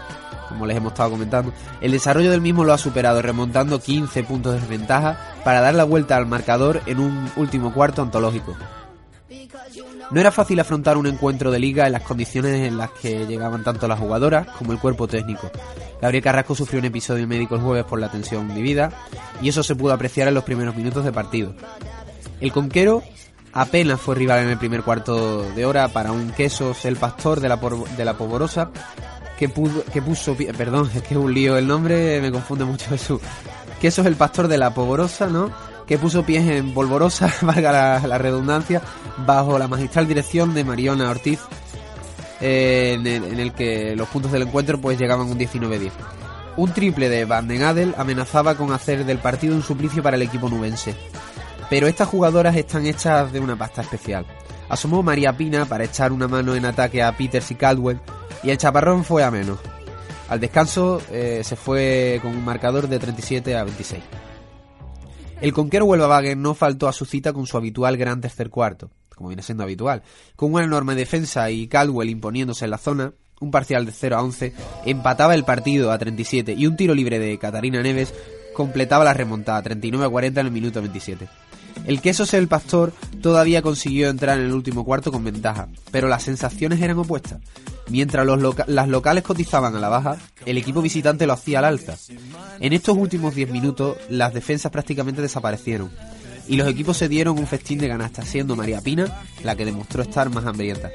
[0.48, 4.54] como les hemos estado comentando, el desarrollo del mismo lo ha superado, remontando 15 puntos
[4.54, 8.56] de desventaja para dar la vuelta al marcador en un último cuarto antológico.
[10.10, 13.62] No era fácil afrontar un encuentro de liga en las condiciones en las que llegaban
[13.62, 15.50] tanto las jugadoras como el cuerpo técnico.
[16.00, 18.90] Gabriel Carrasco sufrió un episodio médico el jueves por la tensión vivida
[19.42, 21.52] y eso se pudo apreciar en los primeros minutos de partido.
[22.40, 23.02] El conquero
[23.52, 27.48] apenas fue rival en el primer cuarto de hora para un Quesos el Pastor de
[27.48, 28.70] la, por- de la Poborosa
[29.38, 30.34] que, pudo- que puso...
[30.56, 33.20] Perdón, es que es un lío el nombre, me confunde mucho Jesús.
[33.80, 35.50] Quesos el Pastor de la Poborosa, ¿no?
[35.88, 38.82] Que puso pies en polvorosa, valga la, redundancia,
[39.26, 41.40] bajo la magistral dirección de Mariona Ortiz,
[42.40, 45.90] eh, en, el, en el que los puntos del encuentro pues llegaban un 19-10.
[46.58, 50.22] Un triple de Van den Adel amenazaba con hacer del partido un suplicio para el
[50.22, 50.94] equipo nubense.
[51.70, 54.26] Pero estas jugadoras están hechas de una pasta especial.
[54.68, 58.00] Asomó María Pina para echar una mano en ataque a Peters y Caldwell
[58.42, 59.58] y el chaparrón fue a menos.
[60.28, 64.02] Al descanso eh, se fue con un marcador de 37 a 26.
[65.40, 68.90] El conquero Huelva Wagen no faltó a su cita con su habitual gran tercer cuarto,
[69.14, 70.02] como viene siendo habitual.
[70.34, 74.22] Con una enorme defensa y Caldwell imponiéndose en la zona, un parcial de 0 a
[74.22, 74.52] 11,
[74.84, 78.12] empataba el partido a 37 y un tiro libre de Catarina Neves
[78.52, 81.28] completaba la remontada 39 a 40 en el minuto 27.
[81.86, 86.22] El Quesos el Pastor todavía consiguió entrar en el último cuarto con ventaja, pero las
[86.22, 87.40] sensaciones eran opuestas.
[87.88, 91.96] Mientras los las locales cotizaban a la baja, el equipo visitante lo hacía al alza.
[92.60, 95.90] En estos últimos 10 minutos, las defensas prácticamente desaparecieron,
[96.48, 100.02] y los equipos se dieron un festín de canasta, siendo María Pina la que demostró
[100.02, 100.90] estar más hambrienta.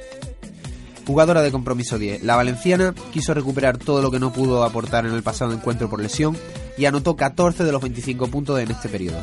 [1.06, 5.14] Jugadora de compromiso 10, la valenciana quiso recuperar todo lo que no pudo aportar en
[5.14, 6.38] el pasado encuentro por lesión
[6.78, 9.22] y anotó 14 de los 25 puntos en este periodo.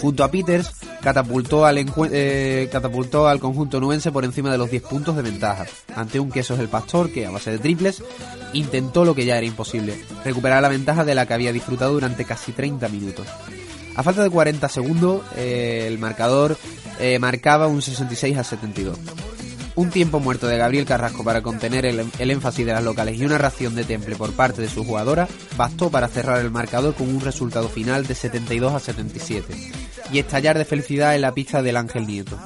[0.00, 4.70] Junto a Peters, catapultó al, encue- eh, catapultó al conjunto nubense por encima de los
[4.70, 8.02] 10 puntos de ventaja, ante un queso es el pastor que, a base de triples,
[8.52, 12.24] intentó lo que ya era imposible, recuperar la ventaja de la que había disfrutado durante
[12.24, 13.26] casi 30 minutos.
[13.96, 16.56] A falta de 40 segundos, eh, el marcador
[16.98, 18.98] eh, marcaba un 66 a 72.
[19.76, 23.38] Un tiempo muerto de Gabriel Carrasco para contener el, énfasis de las locales y una
[23.38, 27.20] ración de temple por parte de su jugadora bastó para cerrar el marcador con un
[27.20, 29.52] resultado final de 72 a 77
[30.12, 32.38] y estallar de felicidad en la pista del Ángel Nieto.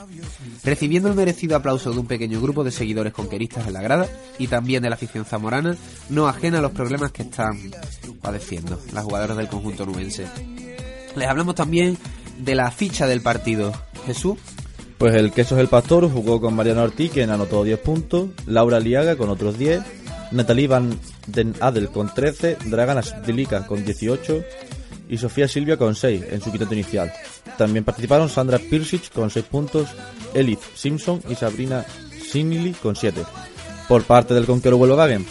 [0.65, 4.09] Recibiendo el merecido aplauso de un pequeño grupo de seguidores conqueristas en la grada
[4.39, 5.77] y también de la afición zamorana,
[6.09, 7.59] no ajena a los problemas que están
[8.23, 10.27] padeciendo las jugadoras del conjunto nubense.
[11.15, 11.99] Les hablamos también
[12.39, 13.73] de la ficha del partido.
[14.07, 14.39] Jesús,
[14.99, 19.15] Pues el Quesos el Pastor jugó con Mariano Ortiz, quien anotó 10 puntos, Laura Liaga
[19.15, 19.81] con otros 10,
[20.33, 24.43] Natalie Van den Adel con 13, Dragana Sdilika con 18
[25.09, 27.13] y Sofía Silvia con 6 en su quinteto inicial.
[27.57, 29.89] También participaron Sandra Pirsic con 6 puntos,
[30.35, 31.85] Elif Simpson y Sabrina
[32.29, 33.23] Sinili con 7.
[33.89, 35.25] Por parte del conquero Volkswagen,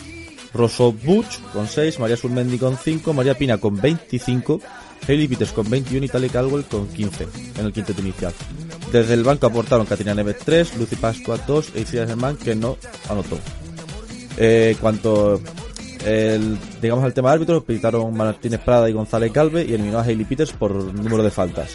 [0.54, 4.62] Rosso Butch con 6, María Surmendi con 5, María Pina con 25,
[5.06, 7.28] Hailey Peters con 21 y Tali Caldwell con 15
[7.60, 8.34] en el quinteto inicial.
[8.92, 12.78] Desde el banco aportaron Katina Neves 3, Lucy Pascua 2 e Isia Germán que no
[13.10, 13.38] anotó.
[14.38, 15.42] Eh, cuanto
[16.06, 20.04] el, digamos al tema de árbitros, pitaron Martínez Prada y González Calve y eliminó a
[20.04, 21.72] Hailey Peters por número de faltas.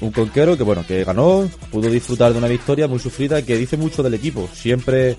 [0.00, 3.76] Un conquero que bueno, que ganó, pudo disfrutar de una victoria muy sufrida que dice
[3.76, 4.48] mucho del equipo.
[4.52, 5.16] Siempre,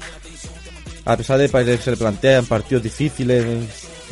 [1.05, 3.45] a pesar de que se le plantean partidos difíciles,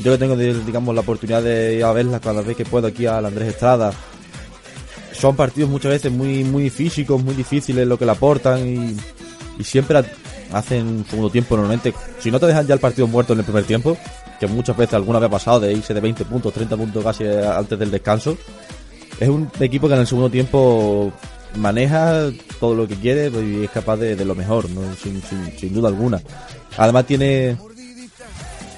[0.04, 3.06] yo que tengo digamos la oportunidad de ir a verlas cada vez que puedo aquí
[3.06, 3.94] al Andrés Estrada.
[5.20, 8.96] Son partidos muchas veces muy muy físicos, muy difíciles lo que le aportan y,
[9.60, 10.04] y siempre
[10.52, 11.94] hacen un segundo tiempo normalmente.
[12.20, 13.98] Si no te dejan ya el partido muerto en el primer tiempo,
[14.40, 17.26] que muchas veces alguna vez ha pasado de irse de 20 puntos, 30 puntos casi
[17.26, 18.38] antes del descanso,
[19.20, 21.12] es un equipo que en el segundo tiempo
[21.56, 24.82] maneja todo lo que quiere y es capaz de, de lo mejor, ¿no?
[24.96, 26.22] sin, sin, sin duda alguna.
[26.78, 27.58] Además tiene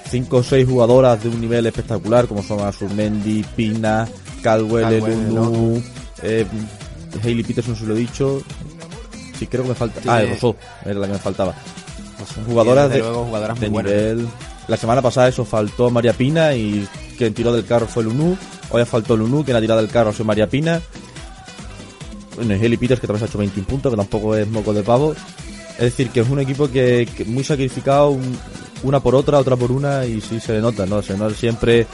[0.08, 4.08] cinco o seis jugadoras de un nivel espectacular como son Azurmendi, Pina,
[4.42, 5.82] Caldwell, Caldwell, Elunu,
[6.22, 6.46] eh,
[7.22, 8.42] Hailey Peterson se lo he dicho.
[9.38, 10.00] Sí, creo que me falta.
[10.06, 11.54] Ah, el Rosso, era la que me faltaba.
[12.46, 13.92] Jugadoras de, luego, jugadoras de muy buenas.
[13.92, 14.28] nivel.
[14.66, 18.36] La semana pasada eso faltó María Pina y quien tiró del carro fue Lunu.
[18.70, 20.80] Hoy ha faltado Lunu, quien ha tirado del carro fue María Pina.
[22.36, 24.72] Bueno, y Hailey Peters que también se ha hecho 21 puntos, que tampoco es moco
[24.72, 25.14] de pavo.
[25.78, 28.38] Es decir, que es un equipo que, que muy sacrificado, un-
[28.82, 31.02] una por otra, otra por una, y sí se le nota, ¿no?
[31.02, 31.86] Se nota siempre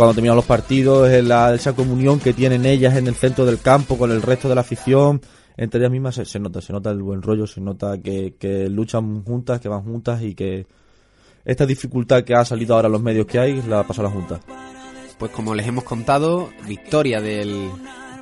[0.00, 3.98] cuando terminan los partidos, la- esa comunión que tienen ellas en el centro del campo
[3.98, 5.20] con el resto de la afición,
[5.58, 8.34] entre ellas mismas se, nota, se nota el buen rollo, se nota que,
[8.70, 10.66] luchan juntas, que van juntas y que
[11.44, 14.40] esta dificultad que ha salido ahora en los medios que hay la pasarán juntas.
[15.18, 17.68] Pues como les hemos contado, victoria del,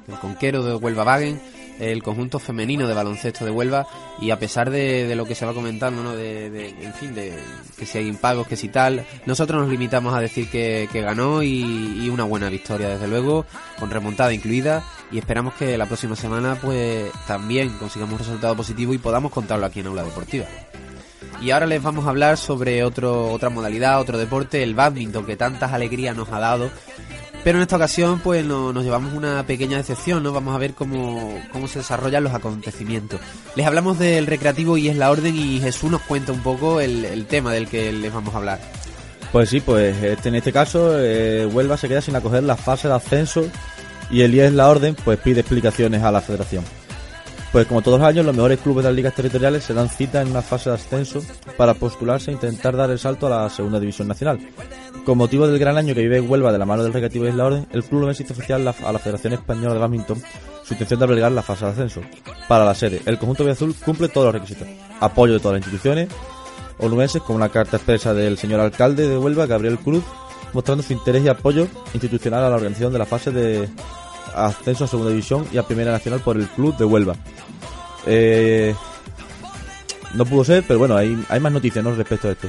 [0.08, 1.40] del conquero de Huelva Wagen,
[1.78, 3.86] el conjunto femenino de baloncesto de Huelva,
[4.20, 6.12] y a pesar de, de lo que se va comentando, ¿no?
[6.16, 7.38] De, de- en fin, de
[7.78, 11.42] que si hay impagos, que si tal, nosotros nos limitamos a decir que, que ganó
[11.42, 13.46] y, y una buena victoria, desde luego,
[13.78, 18.92] con remontada incluida, y esperamos que la próxima semana pues también consigamos un resultado positivo
[18.94, 20.46] y podamos contarlo aquí en Aula Deportiva.
[21.40, 25.36] Y ahora les vamos a hablar sobre otro, otra modalidad, otro deporte, el badminton, que
[25.36, 26.68] tantas alegrías nos ha dado.
[27.48, 30.34] Pero en esta ocasión, pues no- nos llevamos una pequeña decepción, ¿no?
[30.34, 33.20] Vamos a ver cómo, cómo se desarrollan los acontecimientos.
[33.56, 37.06] Les hablamos del recreativo y es la orden y Jesús nos cuenta un poco el,
[37.06, 38.60] el tema del que les vamos a hablar.
[39.32, 42.86] Pues sí, pues este, en este caso eh, Huelva se queda sin acoger la fase
[42.86, 43.48] de ascenso
[44.10, 46.64] y el IES La Orden pues pide explicaciones a la federación.
[47.52, 50.20] Pues como todos los años, los mejores clubes de las ligas territoriales se dan cita
[50.20, 51.22] en una fase de ascenso
[51.56, 54.38] para postularse e intentar dar el salto a la segunda división nacional.
[55.04, 57.46] Con motivo del gran año que vive Huelva de la mano del Recreativo IES La
[57.46, 60.22] Orden, el club lo hizo oficial a la Federación Española de Badminton
[60.68, 62.02] su intención de albergar la fase de ascenso.
[62.46, 64.68] Para la sede, el conjunto azul cumple todos los requisitos.
[65.00, 66.08] Apoyo de todas las instituciones,
[66.78, 70.04] onubenses con una carta expresa del señor alcalde de Huelva, Gabriel Cruz,
[70.52, 73.66] mostrando su interés y apoyo institucional a la organización de la fase de
[74.34, 77.14] ascenso a segunda división y a primera nacional por el club de Huelva.
[78.06, 78.74] Eh,
[80.14, 81.94] no pudo ser, pero bueno, hay, más noticias ¿no?
[81.94, 82.48] respecto a esto.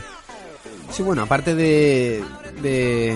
[0.91, 2.23] Sí, bueno, aparte de,
[2.61, 3.15] de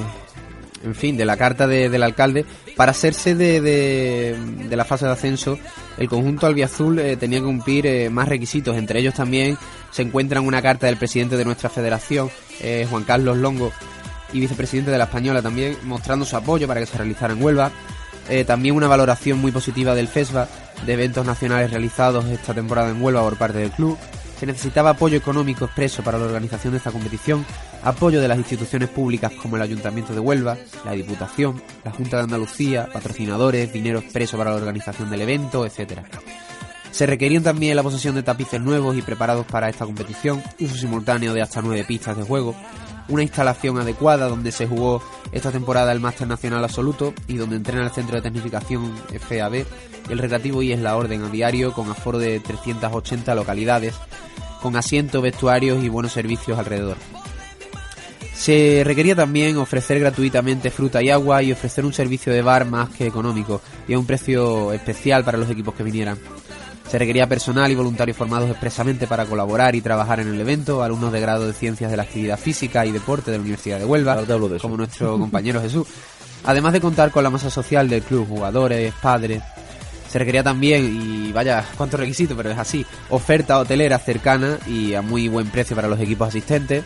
[0.84, 2.46] en fin, de la carta de- del alcalde,
[2.76, 4.38] para hacerse de, de,
[4.68, 5.58] de la fase de ascenso,
[5.98, 8.76] el conjunto albiazul eh, tenía que cumplir eh, más requisitos.
[8.78, 9.58] Entre ellos también
[9.92, 13.72] se encuentran una carta del presidente de nuestra federación, eh, Juan Carlos Longo,
[14.34, 17.72] y vicepresidente de la Española también, mostrando su apoyo para que se realizara en Huelva.
[18.30, 20.48] Eh, también una valoración muy positiva del FESBA,
[20.86, 23.98] de eventos nacionales realizados esta temporada en Huelva por parte del club.
[24.40, 27.46] Se necesitaba apoyo económico expreso para la organización de esta competición,
[27.84, 32.24] apoyo de las instituciones públicas como el Ayuntamiento de Huelva, la Diputación, la Junta de
[32.24, 36.04] Andalucía, patrocinadores, dinero expreso para la organización del evento, etcétera.
[36.92, 41.34] Se requerían también la posesión de tapices nuevos y preparados para esta competición, uso simultáneo
[41.34, 42.56] de hasta nueve pistas de juego,
[43.10, 47.84] una instalación adecuada donde se jugó esta temporada el Máster Nacional Absoluto y donde entrena
[47.84, 49.66] el Centro de Tecnificación FAB
[50.10, 53.96] el Recreativo y es la Orden a diario con aforo de 380 localidades,
[54.62, 56.98] con asientos, vestuarios y buenos servicios alrededor.
[58.34, 62.90] Se requería también ofrecer gratuitamente fruta y agua y ofrecer un servicio de bar más
[62.90, 66.18] que económico y a un precio especial para los equipos que vinieran.
[66.90, 71.12] Se requería personal y voluntarios formados expresamente para colaborar y trabajar en el evento, alumnos
[71.12, 74.22] de grado de Ciencias de la Actividad Física y Deporte de la Universidad de Huelva,
[74.22, 75.88] de como nuestro compañero Jesús.
[76.44, 79.42] Además de contar con la masa social del club, jugadores, padres.
[80.10, 85.02] Se requería también, y vaya, cuántos requisitos, pero es así, oferta hotelera cercana y a
[85.02, 86.84] muy buen precio para los equipos asistentes.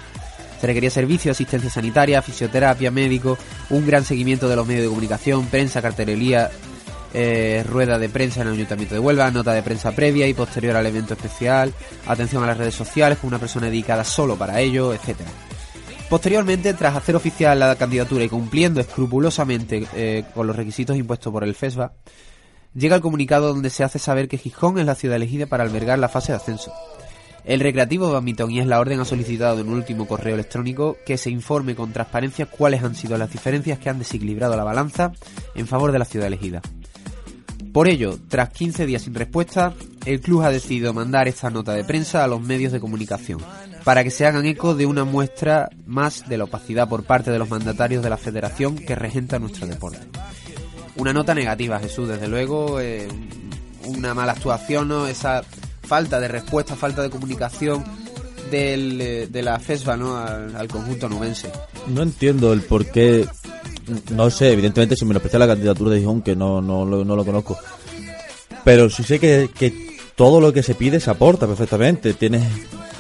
[0.62, 3.38] Se requería servicio, asistencia sanitaria, fisioterapia, médico,
[3.70, 6.50] un gran seguimiento de los medios de comunicación, prensa, cartelería,
[7.20, 10.76] eh, rueda de prensa en el Ayuntamiento de Huelva, nota de prensa previa y posterior
[10.76, 11.74] al evento especial,
[12.06, 15.32] atención a las redes sociales con una persona dedicada solo para ello, etcétera.
[16.12, 21.44] Posteriormente, tras hacer oficial la candidatura y cumpliendo escrupulosamente eh, con los requisitos impuestos por
[21.44, 21.94] el FESBA,
[22.76, 25.98] llega el comunicado donde se hace saber que Gijón es la ciudad elegida para albergar
[25.98, 26.72] la fase de ascenso.
[27.46, 31.18] El Recreativo Badminton y es la Orden ha solicitado en un último correo electrónico que
[31.18, 35.14] se informe con transparencia cuáles han sido las diferencias que han desequilibrado la balanza
[35.56, 36.62] en favor de la ciudad elegida.
[37.78, 41.84] Por ello, tras 15 días sin respuesta, el club ha decidido mandar esta nota de
[41.84, 43.40] prensa a los medios de comunicación
[43.84, 47.38] para que se hagan eco de una muestra más de la opacidad por parte de
[47.38, 50.00] los mandatarios de la federación que regenta nuestro deporte.
[50.96, 53.08] Una nota negativa, Jesús, desde luego, eh,
[53.86, 55.06] una mala actuación, ¿no?
[55.06, 55.44] esa
[55.84, 57.84] falta de respuesta, falta de comunicación
[58.50, 60.18] del, eh, de la FESBA ¿no?
[60.18, 61.52] al, al conjunto nubense.
[61.86, 63.28] No entiendo el por qué.
[64.12, 67.24] No sé, evidentemente si menosprecia la candidatura de Gijón, que no, no, lo- no lo
[67.26, 67.58] conozco.
[68.64, 69.74] Pero sí sé que, que
[70.16, 72.14] todo lo que se pide se aporta perfectamente.
[72.14, 72.44] Tienes,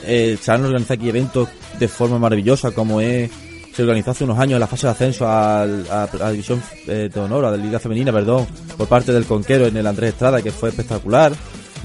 [0.05, 3.29] eh, se han organizado aquí eventos de forma maravillosa, como es
[3.75, 7.45] se organizó hace unos años la fase de ascenso a, la división eh, de honor,
[7.45, 10.69] a la liga femenina, perdón, por parte del Conquero en el Andrés Estrada, que fue
[10.69, 11.31] espectacular.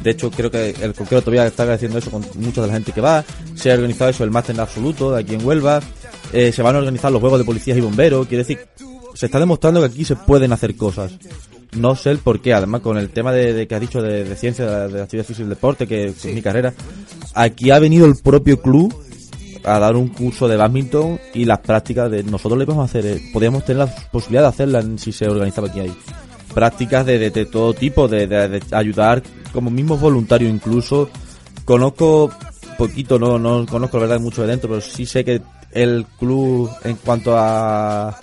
[0.02, 2.92] De hecho, creo que el Conquero todavía está agradeciendo eso con mucha de la gente
[2.92, 3.22] que va.
[3.54, 5.80] Se ha organizado eso, el máster en absoluto, de aquí en Huelva.
[6.32, 8.26] Eh, se van a organizar los juegos de policías y bomberos.
[8.26, 8.66] Quiere decir,
[9.14, 11.12] se está demostrando que aquí se pueden hacer cosas.
[11.76, 14.24] No sé el por qué, además con el tema de, de que has dicho de,
[14.24, 16.74] de ciencia, de, de actividad física y deporte, que es mi carrera.
[17.34, 18.94] Aquí ha venido el propio club
[19.64, 23.22] a dar un curso de badminton y las prácticas de nosotros le podemos hacer, eh,
[23.32, 25.94] podríamos tener la posibilidad de hacerlas si se organizaba aquí ahí.
[26.52, 31.08] Prácticas de, de- todo tipo, de ayudar como mismos voluntarios incluso.
[31.64, 32.30] Conozco
[32.76, 35.40] poquito, no, no conozco la verdad mucho de dentro, pero sí sé que
[35.70, 38.18] el club en cuanto a,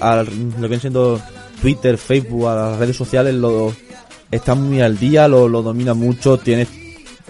[0.00, 1.20] a lo que viene siendo
[1.60, 3.74] Twitter, Facebook, a las redes sociales, lo
[4.30, 6.66] está muy al día, lo, lo domina mucho, tiene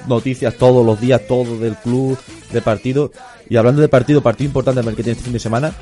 [0.06, 2.18] noticias todos los días, todo del club,
[2.52, 3.10] de partido.
[3.48, 5.72] Y hablando de partido, partido importante que tiene este fin de semana,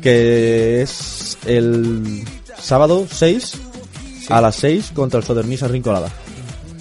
[0.00, 2.24] que es el
[2.58, 3.60] sábado 6
[4.28, 6.08] a las 6 contra el Sodernisa Rinconada.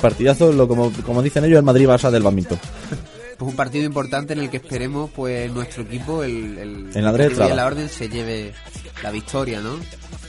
[0.01, 2.59] Partidazo, lo, como, como dicen ellos, el Madrid-Barça del badminton.
[3.39, 7.31] Pues un partido importante en el que esperemos pues nuestro equipo, el, el, En Andrés
[7.31, 8.53] el de la Orden, se lleve
[9.01, 9.75] la victoria, ¿no?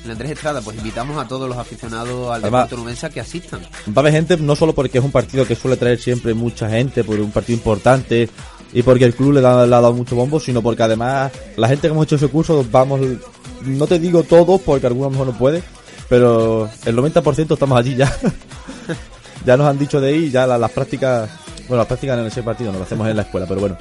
[0.05, 3.61] En Andrés Estrada, pues invitamos a todos los aficionados al Además- deporte que asistan.
[3.89, 6.71] Va a haber gente, no solo porque es un partido que suele traer siempre mucha
[6.71, 8.29] gente, por un partido importante
[8.73, 11.67] y porque el club le, da- le ha dado mucho bombo, sino porque además la
[11.69, 13.01] gente que hemos hecho ese curso, vamos,
[13.67, 15.63] no te digo todos porque alguno a lo mejor no puede,
[16.09, 18.17] pero el 90% estamos allí ya.
[19.45, 21.29] ya nos han dicho de ahí, ya la- las prácticas,
[21.71, 23.79] bueno, las prácticas en ese partido no las hacemos en la escuela, pero bueno.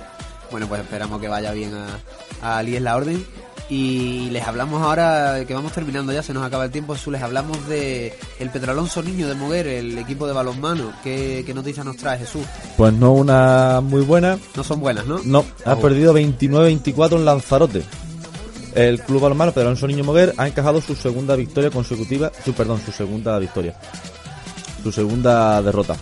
[0.52, 2.00] Bueno, pues esperamos que vaya bien a,
[2.42, 3.26] a Ali es la Orden.
[3.72, 7.22] Y les hablamos ahora, que vamos terminando ya, se nos acaba el tiempo, Jesús, les
[7.22, 10.92] hablamos de el Petrolonso Niño de Moguer, el equipo de balonmano.
[11.04, 12.42] ¿Qué, qué noticias nos trae Jesús?
[12.78, 15.20] Pues no una muy buena, No son buenas, ¿no?
[15.24, 15.82] No, ha Oh.
[15.82, 17.84] perdido 29-24 en Lanzarote.
[18.74, 22.82] El club balonmano Pedro Alonso Niño Moguer ha encajado su segunda victoria consecutiva, su perdón,
[22.84, 23.76] su segunda victoria.
[24.82, 25.96] Su segunda derrota.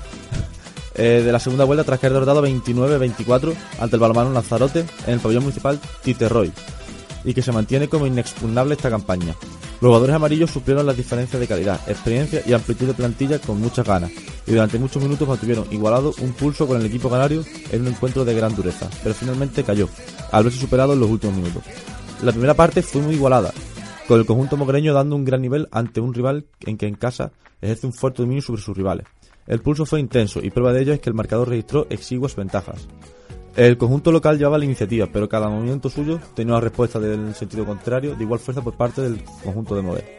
[0.97, 5.19] Eh, de la segunda vuelta tras caer derrotado 29-24 ante el balonmano Lanzarote en el
[5.19, 6.51] pabellón municipal Titerroy
[7.23, 9.35] y que se mantiene como inexpugnable esta campaña.
[9.79, 13.85] Los jugadores amarillos supieron las diferencias de calidad, experiencia y amplitud de plantilla con muchas
[13.85, 14.11] ganas
[14.47, 18.25] y durante muchos minutos mantuvieron igualado un pulso con el equipo canario en un encuentro
[18.25, 19.87] de gran dureza, pero finalmente cayó,
[20.31, 21.63] al verse superado en los últimos minutos.
[22.23, 23.53] La primera parte fue muy igualada,
[24.07, 27.31] con el conjunto mogreño dando un gran nivel ante un rival en que en casa
[27.61, 29.05] ejerce un fuerte dominio sobre sus rivales.
[29.47, 32.87] El pulso fue intenso y prueba de ello es que el marcador registró exiguas ventajas.
[33.55, 37.65] El conjunto local llevaba la iniciativa, pero cada movimiento suyo tenía una respuesta del sentido
[37.65, 40.17] contrario de igual fuerza por parte del conjunto de Moguer,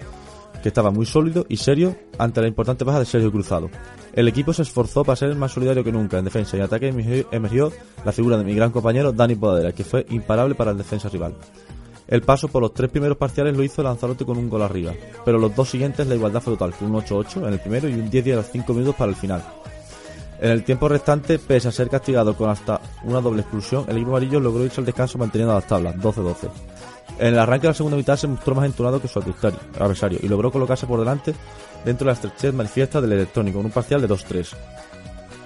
[0.61, 3.71] que estaba muy sólido y serio ante la importante baja de Sergio Cruzado.
[4.13, 6.89] El equipo se esforzó para ser más solidario que nunca en defensa y en ataque
[7.31, 7.71] emergió
[8.05, 11.37] la figura de mi gran compañero Dani Podadera, que fue imparable para el defensa rival.
[12.09, 14.95] El paso por los tres primeros parciales lo hizo Lanzarote con un gol arriba,
[15.27, 17.93] pero los dos siguientes la igualdad fue total, con un 8-8 en el primero y
[17.93, 19.45] un 10 a los 5 minutos para el final.
[20.41, 24.13] En el tiempo restante, pese a ser castigado con hasta una doble expulsión, el equipo
[24.13, 26.49] amarillo logró irse al descanso manteniendo las tablas, 12-12.
[27.19, 30.29] En el arranque de la segunda mitad se mostró más entonado que su adversario, y
[30.29, 31.35] logró colocarse por delante
[31.85, 34.55] dentro de la estrechez manifiesta del electrónico, con un parcial de 2-3,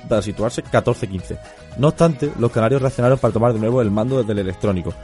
[0.09, 1.39] para situarse 14-15.
[1.79, 4.95] No obstante, los canarios reaccionaron para tomar de nuevo el mando del electrónico,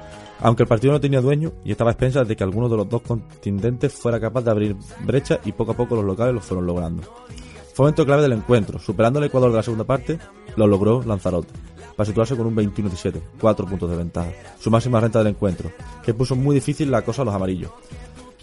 [0.41, 2.89] aunque el partido no tenía dueño y estaba a expensas de que alguno de los
[2.89, 6.67] dos contingentes fuera capaz de abrir brecha y poco a poco los locales lo fueron
[6.67, 7.03] logrando.
[7.75, 10.19] Fue momento clave del encuentro, superando el Ecuador de la segunda parte,
[10.57, 11.53] lo logró Lanzarote.
[11.97, 15.71] para situarse con un 21-17, 4 puntos de ventaja, su máxima renta del encuentro,
[16.03, 17.71] que puso muy difícil la cosa a los amarillos.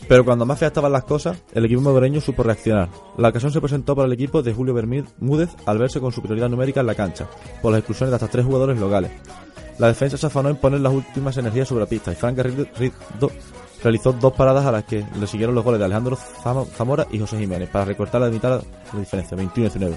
[0.08, 2.90] Pero cuando más feas estaban las cosas, el equipo mogoreño supo reaccionar.
[3.18, 6.82] La ocasión se presentó para el equipo de Julio Bermúdez al verse con superioridad numérica
[6.82, 7.28] en la cancha,
[7.62, 9.12] por las exclusiones de hasta tres jugadores locales.
[9.78, 12.66] La defensa se afanó en poner las últimas energías sobre la pista y Frank Garrido
[12.78, 13.30] Rido
[13.84, 17.20] realizó dos paradas a las que le siguieron los goles de Alejandro Zamo- Zamora y
[17.20, 18.62] José Jiménez para recortar la mitad
[18.94, 19.96] la diferencia, 21-19.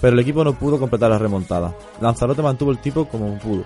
[0.00, 1.74] Pero el equipo no pudo completar la remontada.
[2.00, 3.64] Lanzarote mantuvo el tipo como pudo.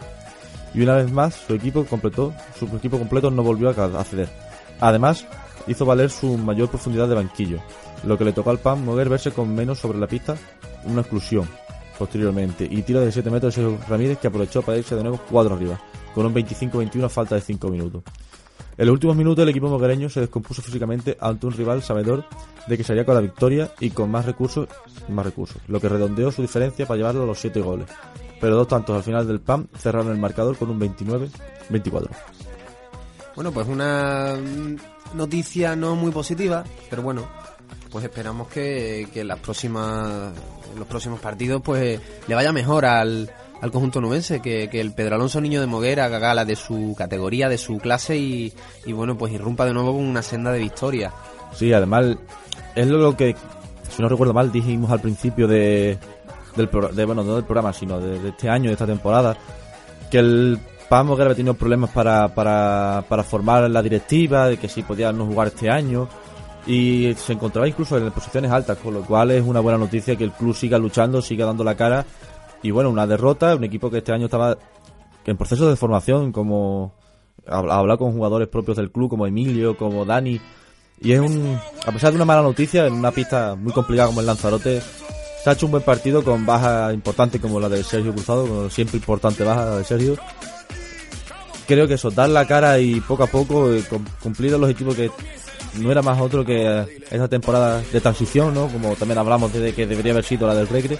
[0.74, 1.84] Y una vez más, su equipo
[2.58, 4.28] su equipo completo no volvió a ceder.
[4.80, 5.26] Además,
[5.66, 7.58] hizo valer su mayor profundidad de banquillo,
[8.04, 10.36] lo que le tocó al PAN mover verse con menos sobre la pista,
[10.84, 11.48] una exclusión
[12.02, 15.54] posteriormente, y tiro de 7 metros de Ramírez que aprovechó para irse de nuevo 4
[15.54, 15.80] arriba,
[16.12, 18.02] con un 25-21 a falta de 5 minutos.
[18.76, 22.24] En los últimos minutos el equipo moguereño se descompuso físicamente ante un rival sabedor
[22.66, 24.66] de que salía con la victoria y con más recursos,
[25.10, 27.86] más recursos, lo que redondeó su diferencia para llevarlo a los 7 goles.
[28.40, 32.08] Pero dos tantos al final del PAM cerraron el marcador con un 29-24.
[33.36, 34.36] Bueno, pues una
[35.14, 37.28] noticia no muy positiva, pero bueno,
[37.92, 40.32] pues esperamos que, que las próximas,
[40.76, 43.30] los próximos partidos pues le vaya mejor al,
[43.60, 46.94] al conjunto nubense, que, que el Pedro Alonso Niño de Moguera haga gala de su
[46.96, 48.52] categoría, de su clase y,
[48.86, 51.12] y bueno, pues irrumpa de nuevo con una senda de victoria.
[51.54, 52.16] Sí, además
[52.74, 53.36] es lo que,
[53.94, 55.98] si no recuerdo mal, dijimos al principio de,
[56.56, 59.36] del pro- de, bueno, no del programa, sino de, este año, de esta temporada,
[60.10, 64.68] que el PAM Moguera había tenido problemas para, para, para formar la directiva, de que
[64.68, 66.08] si podía no jugar este año,
[66.66, 70.24] y se encontraba incluso en posiciones altas, con lo cual es una buena noticia que
[70.24, 72.04] el club siga luchando, siga dando la cara,
[72.62, 74.56] y bueno, una derrota, un equipo que este año estaba
[75.24, 76.94] en proceso de formación, como
[77.46, 80.40] ha ha hablado con jugadores propios del club, como Emilio, como Dani,
[81.00, 84.20] y es un, a pesar de una mala noticia, en una pista muy complicada como
[84.20, 84.80] el Lanzarote,
[85.42, 88.70] se ha hecho un buen partido con bajas importantes como la de Sergio Cruzado, con
[88.70, 90.16] siempre importante baja la de Sergio.
[91.66, 94.94] Creo que eso, dar la cara y poco a poco eh, cum- cumplir los equipos
[94.94, 95.10] que
[95.74, 98.68] no era más otro que esa temporada de transición, ¿no?
[98.68, 100.98] Como también hablamos de que debería haber sido la del Recre.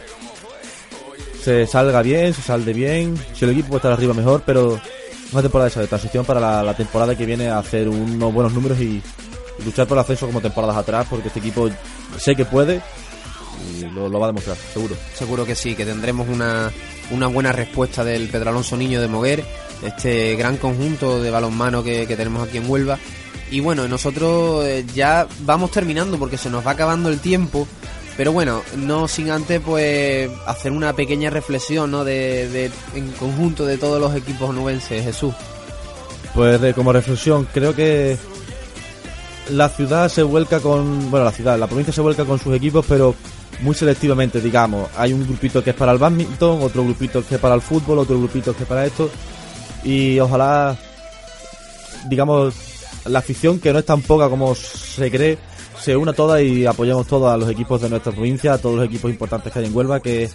[1.42, 4.80] Se salga bien, se salde bien, si el equipo puede estar arriba mejor, pero
[5.32, 8.78] una temporada esa de transición para la, temporada que viene a hacer unos buenos números
[8.80, 9.02] y,
[9.64, 11.68] luchar por el ascenso como temporadas atrás, porque este equipo
[12.18, 12.80] sé que puede
[13.78, 14.96] y lo, lo va a demostrar, seguro.
[15.14, 16.72] Seguro que sí, que tendremos una,
[17.10, 19.44] una buena respuesta del Pedro Alonso Niño de Moguer,
[19.82, 22.98] este gran conjunto de balonmano que, que tenemos aquí en Huelva.
[23.52, 27.68] Y bueno, nosotros eh, ya vamos terminando porque se nos va acabando el tiempo.
[28.16, 32.04] Pero bueno, no sin antes pues hacer una pequeña reflexión ¿no?
[32.04, 35.34] de, de- en conjunto de todos los equipos onubenses, Jesús.
[36.34, 38.16] Pues como reflexión, creo que
[39.50, 42.84] la ciudad se vuelca con, bueno, la ciudad, la provincia se vuelca con sus equipos,
[42.88, 43.14] pero
[43.60, 44.88] muy selectivamente, digamos.
[44.96, 47.98] Hay un grupito que es para el badminton, otro grupito que es para el fútbol,
[47.98, 49.10] otro grupito que es para esto.
[49.84, 50.76] Y ojalá,
[52.08, 52.54] digamos,
[53.06, 55.38] la afición, que no es tan poca como se cree,
[55.80, 58.84] se una toda y apoyemos todos a los equipos de nuestra provincia, a todos los
[58.86, 60.28] equipos importantes que hay en Huelva, que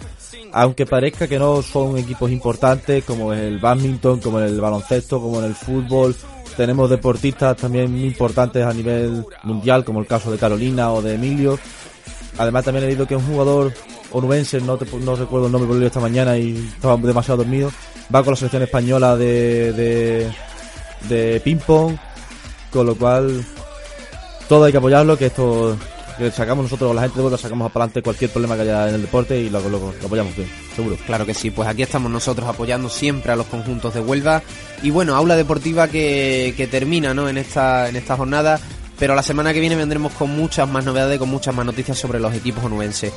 [0.52, 5.38] aunque parezca que no son equipos importantes, como en el badminton, como el baloncesto, como
[5.38, 6.14] en el fútbol,
[6.56, 11.58] tenemos deportistas también importantes a nivel mundial, como el caso de Carolina o de Emilio.
[12.36, 13.72] Además también he leído que un jugador
[14.12, 17.70] onubense, no, te- no recuerdo el nombre, porque lo esta mañana y estaba demasiado dormido,
[18.14, 20.30] va con la selección española de, de,
[21.08, 21.96] de ping-pong,
[22.72, 23.44] con lo cual
[24.48, 25.76] todo hay que apoyarlo, que esto
[26.18, 28.96] que sacamos nosotros, la gente de Huelva, sacamos para adelante cualquier problema que haya en
[28.96, 30.96] el deporte y lo, lo- lo apoyamos bien, seguro.
[31.06, 34.42] Claro que sí, pues aquí estamos nosotros apoyando siempre a los conjuntos de Huelva.
[34.82, 37.28] Y bueno, aula deportiva que, que termina ¿no?
[37.28, 38.58] en, esta, en esta jornada,
[38.98, 42.18] pero la semana que viene vendremos con muchas más novedades, con muchas más noticias sobre
[42.18, 43.12] los equipos onubenses.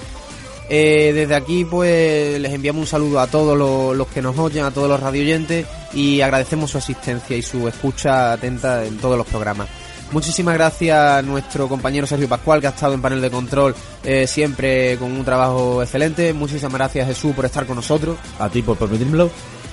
[0.73, 4.63] Eh, desde aquí pues les enviamos un saludo a todos los, los que nos oyen,
[4.63, 9.27] a todos los radioyentes y agradecemos su asistencia y su escucha atenta en todos los
[9.27, 9.67] programas.
[10.13, 14.25] Muchísimas gracias a nuestro compañero Sergio Pascual que ha estado en panel de control eh,
[14.27, 16.31] siempre con un trabajo excelente.
[16.31, 18.17] Muchísimas gracias Jesús por estar con nosotros.
[18.39, 19.29] A ti por permitírmelo.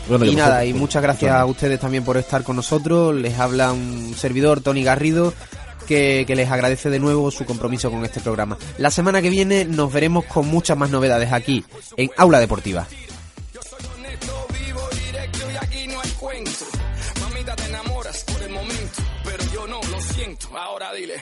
[0.09, 3.15] Bueno, Y nada, y por- muchas gracias a ustedes también por estar con nosotros.
[3.15, 5.33] Les habla un servidor, Tony Garrido,
[5.89, 8.59] que, les agradece de nuevo su compromiso con este programa.
[8.77, 11.65] La semana que viene nos veremos con muchas más novedades aquí,
[11.97, 12.87] en Aula Deportiva.
[20.55, 21.15] Ahora dile,